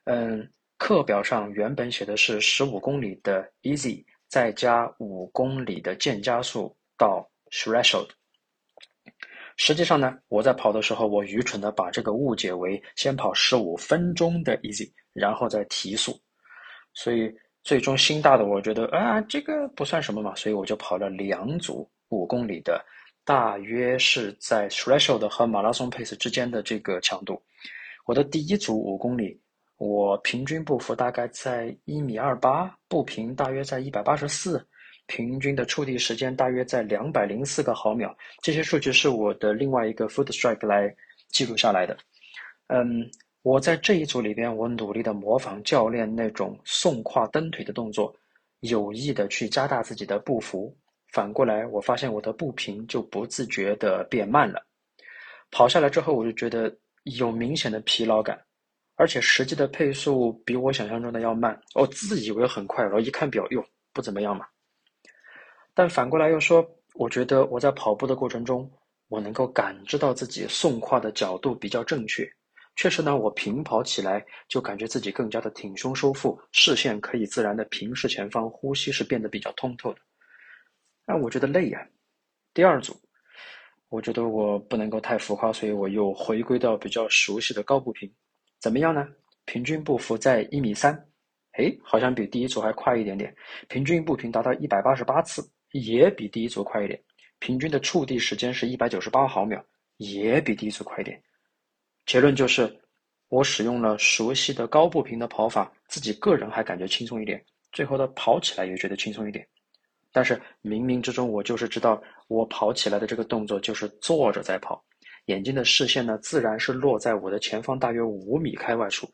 [0.03, 0.45] 嗯，
[0.77, 8.09] 课表上原本写的是十五公里的 easy，再加五公里的渐加速到 threshold。
[9.55, 16.19] 实际上呢，我在跑的时候，我愚蠢的把这个误解为先跑十五分钟的 easy，然后再提速，
[16.93, 22.83] 所以最终心大的我觉得啊，这个不算什么嘛，所以我就跑了两组五公里的，
[23.23, 27.41] 大约是在 threshold 和马拉松 pace 之间的这个强度。
[28.05, 29.39] 我的第一组五公里，
[29.77, 34.65] 我平均步幅大概在一米二八，步频大约在一百八十四。
[35.07, 40.95] 平均的触地时间大约在两百零四个毫秒，这些数据是我的另外一个 Foot Strike 来
[41.27, 41.97] 记录下来的。
[42.67, 43.01] 嗯，
[43.43, 48.15] 我在这一组里边，我努力的模仿教练那种送胯蹬腿的动作，
[48.59, 50.75] 有意的去加大自己的步幅。
[51.11, 54.63] 反过来，我发现我的步频就不自觉的变慢了。
[55.49, 56.71] 跑下来之后，我就觉得
[57.03, 58.39] 有明显的疲劳感，
[58.95, 61.59] 而且实际的配速比我想象中的要慢。
[61.73, 64.45] 我自以为很快，然后一看表，哟，不怎么样嘛。
[65.73, 66.63] 但反过来又说，
[66.93, 68.71] 我觉得我在跑步的过程中，
[69.07, 72.31] 我能够感知到自己送胯的角度比较正确。
[72.75, 79.99] 确实呢，我平跑起来就感觉自己更加的挺胸收腹，视线可以自然的平视前方，呼吸是变得比较通透的。
[81.05, 81.87] 但我觉得累呀。
[82.53, 82.95] 第二组，
[83.89, 88.11] 我觉得我不能够太浮夸，所以我又回归到比较熟悉的高步频。
[88.59, 89.07] 怎么样呢？
[89.45, 90.93] 平均步幅在一米三，
[91.53, 93.35] 哎，好像比第一组还快一点点。
[93.67, 95.47] 平均步频达到一百八十八次。
[95.73, 97.01] 也比第一组快一点，
[97.39, 99.63] 平均的触地时间是一百九十八毫秒，
[99.95, 101.23] 也比第一组快一点。
[102.05, 102.79] 结论就是，
[103.29, 109.47] 我使用了熟悉的高步频的跑法，自己个人还感觉轻松一点，最后的跑起来也觉得轻松一点。
[110.11, 114.83] 但是冥冥之中，我就是知道，我跑起来的这个动作就是坐着在跑，
[115.25, 119.09] 眼睛的视线呢，自然是落在我的前方大约五米开外处。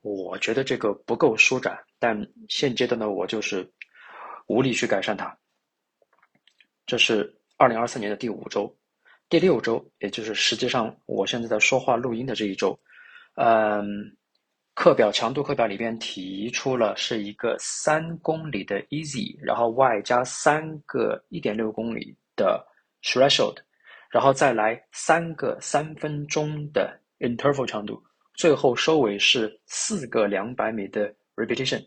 [0.00, 3.70] 我觉得这个不够舒展，但现阶段呢我就是
[4.46, 5.36] 无力去改善它。
[6.86, 8.74] 这是二零二三年的第五周，
[9.30, 12.76] 第六周，也就是实际上我现在在说话录音的这一周，
[13.36, 13.86] 嗯，
[14.74, 22.66] 课表强度课表里边提出了是一个三公里的 easy，然后外加三个一点六公里的
[23.04, 23.56] threshold，
[24.10, 28.02] 然后再来三个三分钟的 interval 强度，
[28.34, 31.86] 最后收尾是四个两百米的 repetition。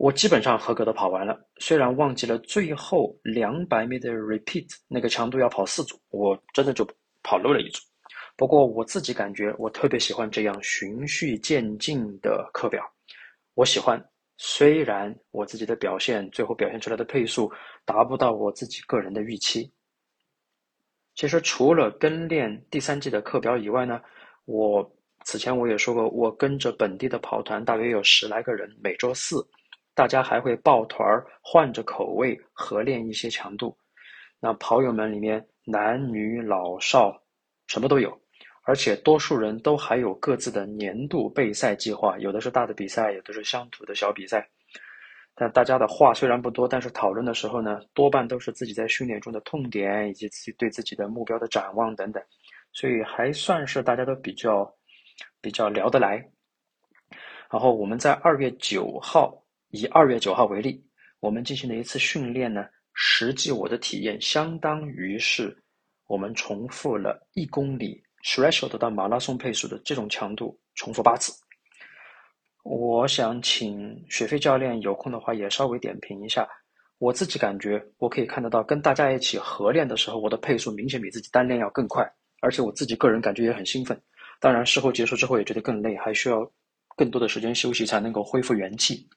[0.00, 6.88] 我基本上合格的跑完了，虽然忘记了最后两百米的 repeat 那个强度要跑四组，我真的就
[7.22, 7.82] 跑漏了一组。
[8.34, 12.82] 不过我自己感觉我特别喜欢这样循序渐进的课表，
[13.52, 14.02] 我喜欢。
[14.38, 17.52] 虽然我自己的表现最后表现出来的配速
[17.84, 19.70] 达不到我自己个人的预期。
[21.14, 24.00] 其实除了跟练第三季的课表以外呢，
[24.46, 24.90] 我
[25.26, 29.46] 此前我也说过，我跟着本地的跑团大约有十来个人，每周四。
[30.00, 33.76] 大家还会抱团儿，换着口味合练一些强度。
[34.40, 37.22] 那跑友们里面，男女老少
[37.66, 38.18] 什么都有，
[38.62, 44.48] 而且多数人都还有各自的年度备赛计划，有的是大的比赛，有的是乡土的小比赛。
[45.34, 52.22] 但大家的话虽然不多，但是讨论的时候呢，多半都是自己在训练中的痛点，以及自己对自己的目标的展望等等，
[52.72, 54.74] 所以还算是大家都比较
[55.42, 56.26] 比较聊得来。
[57.50, 59.36] 然后我们在二月九号。
[59.70, 60.84] 以二月九号为例，
[61.20, 62.66] 我们进行了一次训练呢。
[62.92, 65.56] 实际我的体验相当于是
[66.06, 71.32] 我们重复了一公里 threshold 到马拉松配速的这种强度，重复八次。
[72.62, 76.46] 我想请雪飞教练有空的话也稍微点评一下。
[76.98, 82.04] 我自己感觉我可以看得到，跟大家一起合练的时候，我的配速明显比自己单练要更快，
[82.42, 83.98] 而且我自己个人感觉也很兴奋。
[84.38, 86.50] 当然，事后结束之后也觉得更累，还需要
[86.96, 89.08] 更多的时间休息才能够恢复元气。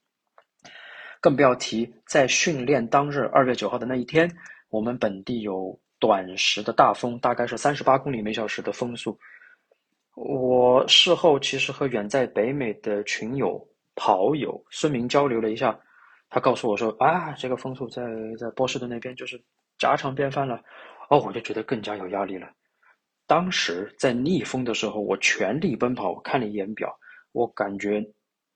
[1.24, 4.30] 更不要提在训练当日，二月九号的那一天，
[4.67, 9.17] 我们本地有短时的大风，大概是三十八公里每小时的风速。
[10.15, 13.65] 我事后其实和远在北美的群友
[13.95, 15.80] 跑友孙明交流了一下，
[16.30, 18.03] 他告诉我说：“啊，这个风速在
[18.38, 19.41] 在波士顿那边就是
[19.78, 20.61] 家常便饭了。”
[21.09, 22.49] 哦，我就觉得更加有压力了。
[23.28, 26.93] 当时在逆风的时候，我全力奔跑，我看了一眼表，
[27.32, 28.05] 我感觉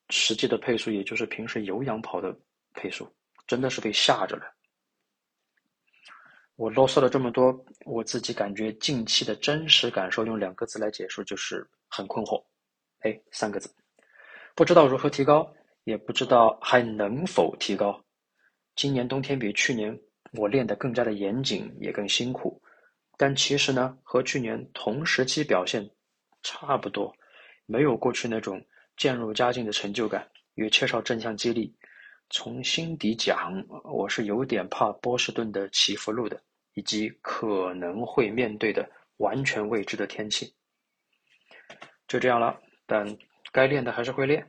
[0.09, 2.37] 实际的配速也就是平时有氧跑的。
[2.77, 3.11] 配速
[3.47, 4.53] 真的是被吓着了。
[6.55, 12.43] 我啰嗦了这么多，我自己感觉近期的真实感受用两个字来解释，就是很困惑。
[13.01, 13.69] 哎，三个字，
[14.55, 15.53] 不知道如何提高，
[15.83, 18.03] 也不知道还能否提高。
[18.75, 19.95] 今年冬天比去年
[20.33, 22.59] 我练得更加的严谨，也更辛苦。
[23.17, 25.87] 但其实呢，和去年同时期表现
[26.41, 27.15] 差不多，
[27.67, 28.63] 没有过去那种
[28.95, 31.75] 渐入佳境的成就感，也缺少正向激励。
[32.29, 36.41] 从心底讲，我是有点怕波士顿的起伏路的，
[36.73, 40.53] 以及可能会面对的完全未知的天气。
[42.07, 43.17] 就这样了，但
[43.51, 44.45] 该练的还是会练。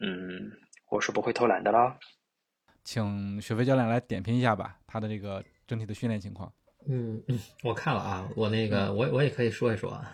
[0.00, 0.52] 嗯，
[0.90, 1.96] 我是不会偷懒的啦。
[2.84, 6.50] 请雪飞教练来点评一下吧，他的这个整体的训练情况。
[6.86, 7.22] 嗯，
[7.62, 10.10] 我看了啊，我那个我我也可以说一说啊。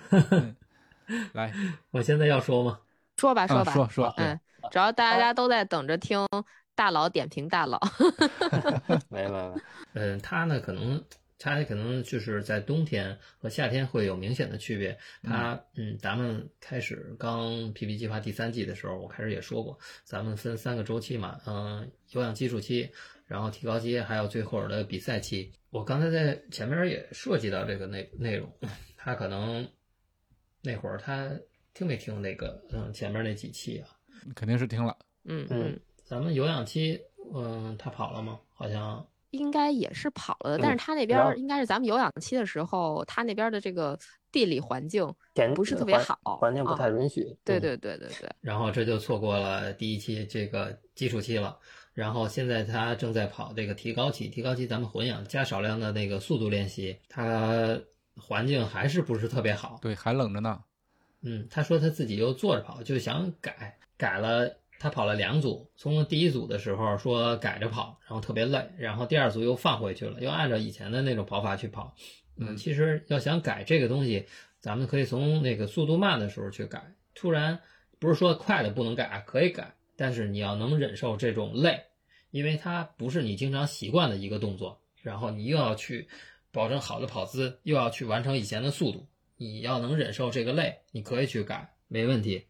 [1.32, 1.52] 来，
[1.92, 2.80] 我现在要说吗？
[3.16, 4.14] 说吧，说吧，说说。
[4.16, 4.40] 嗯，
[4.72, 6.18] 主要大家都在等着听
[6.74, 7.80] 大佬点评大佬。
[9.10, 9.60] 没没没，
[9.94, 11.02] 嗯，他呢可能
[11.38, 14.96] 他可能就是在冬天和夏天会有明显的区别。
[15.22, 22.90] 他嗯，咱们开始刚 PP 计划第三季的时候，我开始也说过，咱们分三个周期嘛，嗯，有氧基础期，
[23.26, 25.52] 然后提高期，还有最后的比赛期。
[25.70, 28.50] 我刚才在前面也涉及到这个内内容，
[28.96, 29.68] 他可能
[30.62, 31.30] 那会儿他
[31.74, 33.88] 听没听那个嗯前面那几期啊？
[34.36, 34.96] 肯定是听了。
[35.24, 37.00] 嗯嗯，咱们有氧期，
[37.34, 38.38] 嗯，他跑了吗？
[38.54, 43.98] 好像应该也是跑了的，但是他那边应该是咱们有氧期的时候，他那边的这个
[44.30, 45.12] 地理环境
[45.56, 47.36] 不是特别好，环境不太允许。
[47.42, 48.30] 对对对对对。
[48.40, 51.58] 然后这就错过了第一期这个基础期了。
[51.94, 57.80] 然后现在他正在跑这个提高期，提高期咱们混氧加少量的那个速度练习，他
[58.16, 60.60] 环境还是不是特别好，对，还冷着呢。
[61.22, 71.96] 嗯，他说他自己又坐着跑，就想改，改了，他跑了两组，从第一组的时候说改着跑，然后特别累，然后第二组又放回去了，又按照以前的那种跑法去跑。
[72.36, 74.26] 嗯，其实要想改这个东西，
[74.60, 77.58] 咱们可以从那个速度慢的时候去改，突然
[77.98, 79.74] 不是说快的不能改，可以改。
[79.96, 81.84] 但是你要能忍受这种累，
[82.30, 86.08] 因为它不是你经常习惯的一个动作，然后你又要去
[86.52, 89.06] 保证好的跑姿，又要去完成以前的速度，
[89.38, 92.44] 你要能忍受这个累，你可以去改，没问题。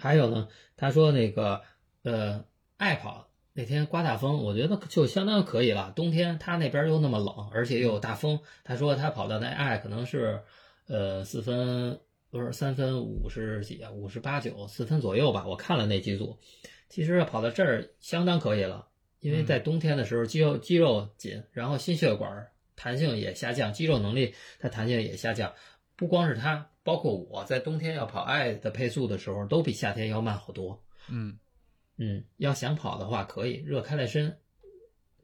[0.00, 1.60] 还有呢，他说那个
[2.02, 2.44] 呃
[2.78, 5.92] 爱跑那天刮大风，我觉得就相当可以了。
[5.94, 10.42] 冬天他那边又那么冷，而且又有大风，他说他跑到那爱可能是
[10.88, 12.00] 呃四分。
[12.32, 15.48] 不是三分五十几啊，五十八九四分左右吧。
[15.48, 16.38] 我看了那几组，
[16.88, 18.86] 其实跑到这儿相当可以了。
[19.18, 22.46] 因为在冬天的时候，肌肉肌肉紧，然后心血管
[22.76, 25.52] 弹性也下降，肌肉能力它弹性也下降。
[26.00, 30.82] 不光是他，包括我在冬天要跑爱的配速的时候，都比夏天要慢好多。
[31.10, 31.38] 嗯
[31.98, 34.34] 嗯，要想跑的话，可以热开了身，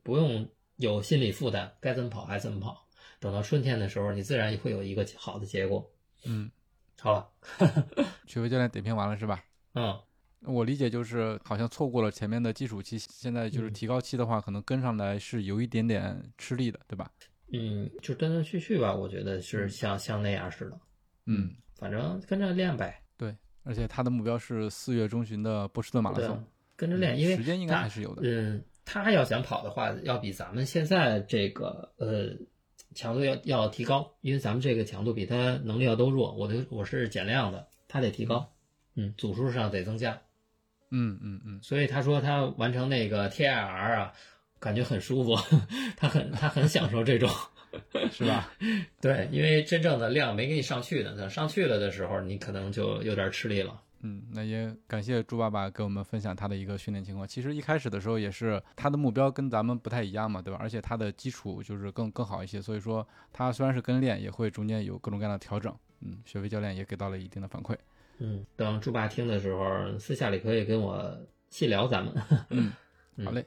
[0.02, 0.46] 不用
[0.76, 2.86] 有心理负担，该怎么跑还怎么跑。
[3.18, 5.90] 等到春天的时候，你自然会有一个好的结果。
[6.26, 6.50] 嗯。
[7.00, 7.30] 好了，
[8.28, 9.42] 曲飞教练点评完了是吧？
[9.72, 9.98] 嗯，
[10.42, 17.10] 我理解就是好像错过了前面的基础期，现在就是提高期的话，可能跟上来是有一点点吃力的，对吧？
[17.52, 20.78] 嗯，就断断续续吧，我觉得是像像那样似的。
[21.26, 23.02] 嗯，反正跟着练呗。
[23.16, 26.44] 对，而且他的目标是四月中旬的波士顿马拉松，
[26.76, 28.22] 跟着练，因为时间应该还是有的。
[28.24, 32.36] 嗯，他要想跑的话，要比咱们现在这个呃。
[32.94, 36.32] 强度要要提高，因为咱们这个强度比他能力要都弱。
[36.34, 38.50] 我的我是减量的，他得提高，
[38.94, 40.18] 嗯，组数上得增加，
[40.90, 41.62] 嗯嗯嗯。
[41.62, 44.14] 所以他说他完成那个 T I R 啊，
[44.60, 45.36] 感觉很舒服，
[45.96, 47.28] 他很他很享受这种，
[48.10, 48.52] 是吧？
[49.00, 53.82] 对，因为真正的量没给你上去呢，等上去了的时候，你可能就有点吃力了。
[54.02, 57.26] 嗯，那也感谢朱爸爸给我们分享他的一个训练情况。
[57.26, 60.58] 其实一开始的时候也是他的目标跟咱们不太一样嘛，对吧？
[60.60, 65.74] 而且他的基础就是更更好一些，所以说他虽然是跟练，也会中间有各种各样的调整。
[66.00, 67.74] 嗯，学飞教练也给到了一定的反馈。
[68.18, 72.14] 嗯，等朱爸听的时候，私下里可以跟我细聊咱们。
[72.50, 72.72] 嗯，
[73.24, 73.44] 好嘞。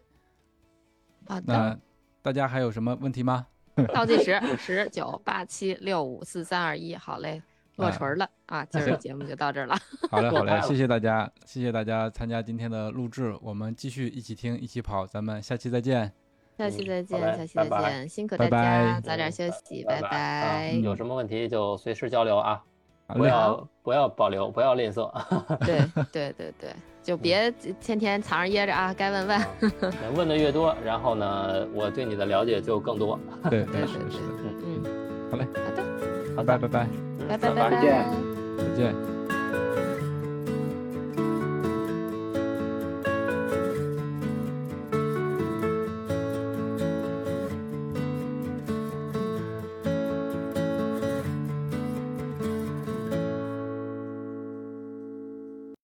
[1.29, 1.53] 好的。
[1.53, 1.79] 那
[2.21, 3.47] 大家还有什么问题吗？
[3.95, 6.93] 倒计时：十九八七六五四三二一。
[6.93, 7.41] 好嘞。
[7.77, 8.65] 落锤了啊！
[8.65, 9.73] 今儿的节目就到这儿了。
[10.11, 13.33] 好嘞， 好嘞，谢谢大家，谢谢大家参加今天的录制。
[13.41, 16.11] 我们继续一起听，一起跑，咱们下期再见。
[16.57, 20.73] 下期再见，下期再见，辛苦大家，早点休息，拜拜。
[20.73, 22.61] 有什么问题就随时交流啊，
[23.07, 25.09] 不要不要保留，不要吝啬。
[25.65, 25.79] 对
[26.11, 26.75] 对对对，
[27.09, 27.51] 就别
[27.81, 29.41] 天天藏着掖着啊，该问问。
[30.15, 33.19] 问的越多，然后呢，我对你的了解就更多。
[33.49, 33.89] 对对对对，
[34.63, 34.83] 嗯，
[35.31, 35.83] 好嘞，好的，
[36.35, 36.87] 好，拜拜拜。
[37.27, 39.18] 拜拜拜拜，再见。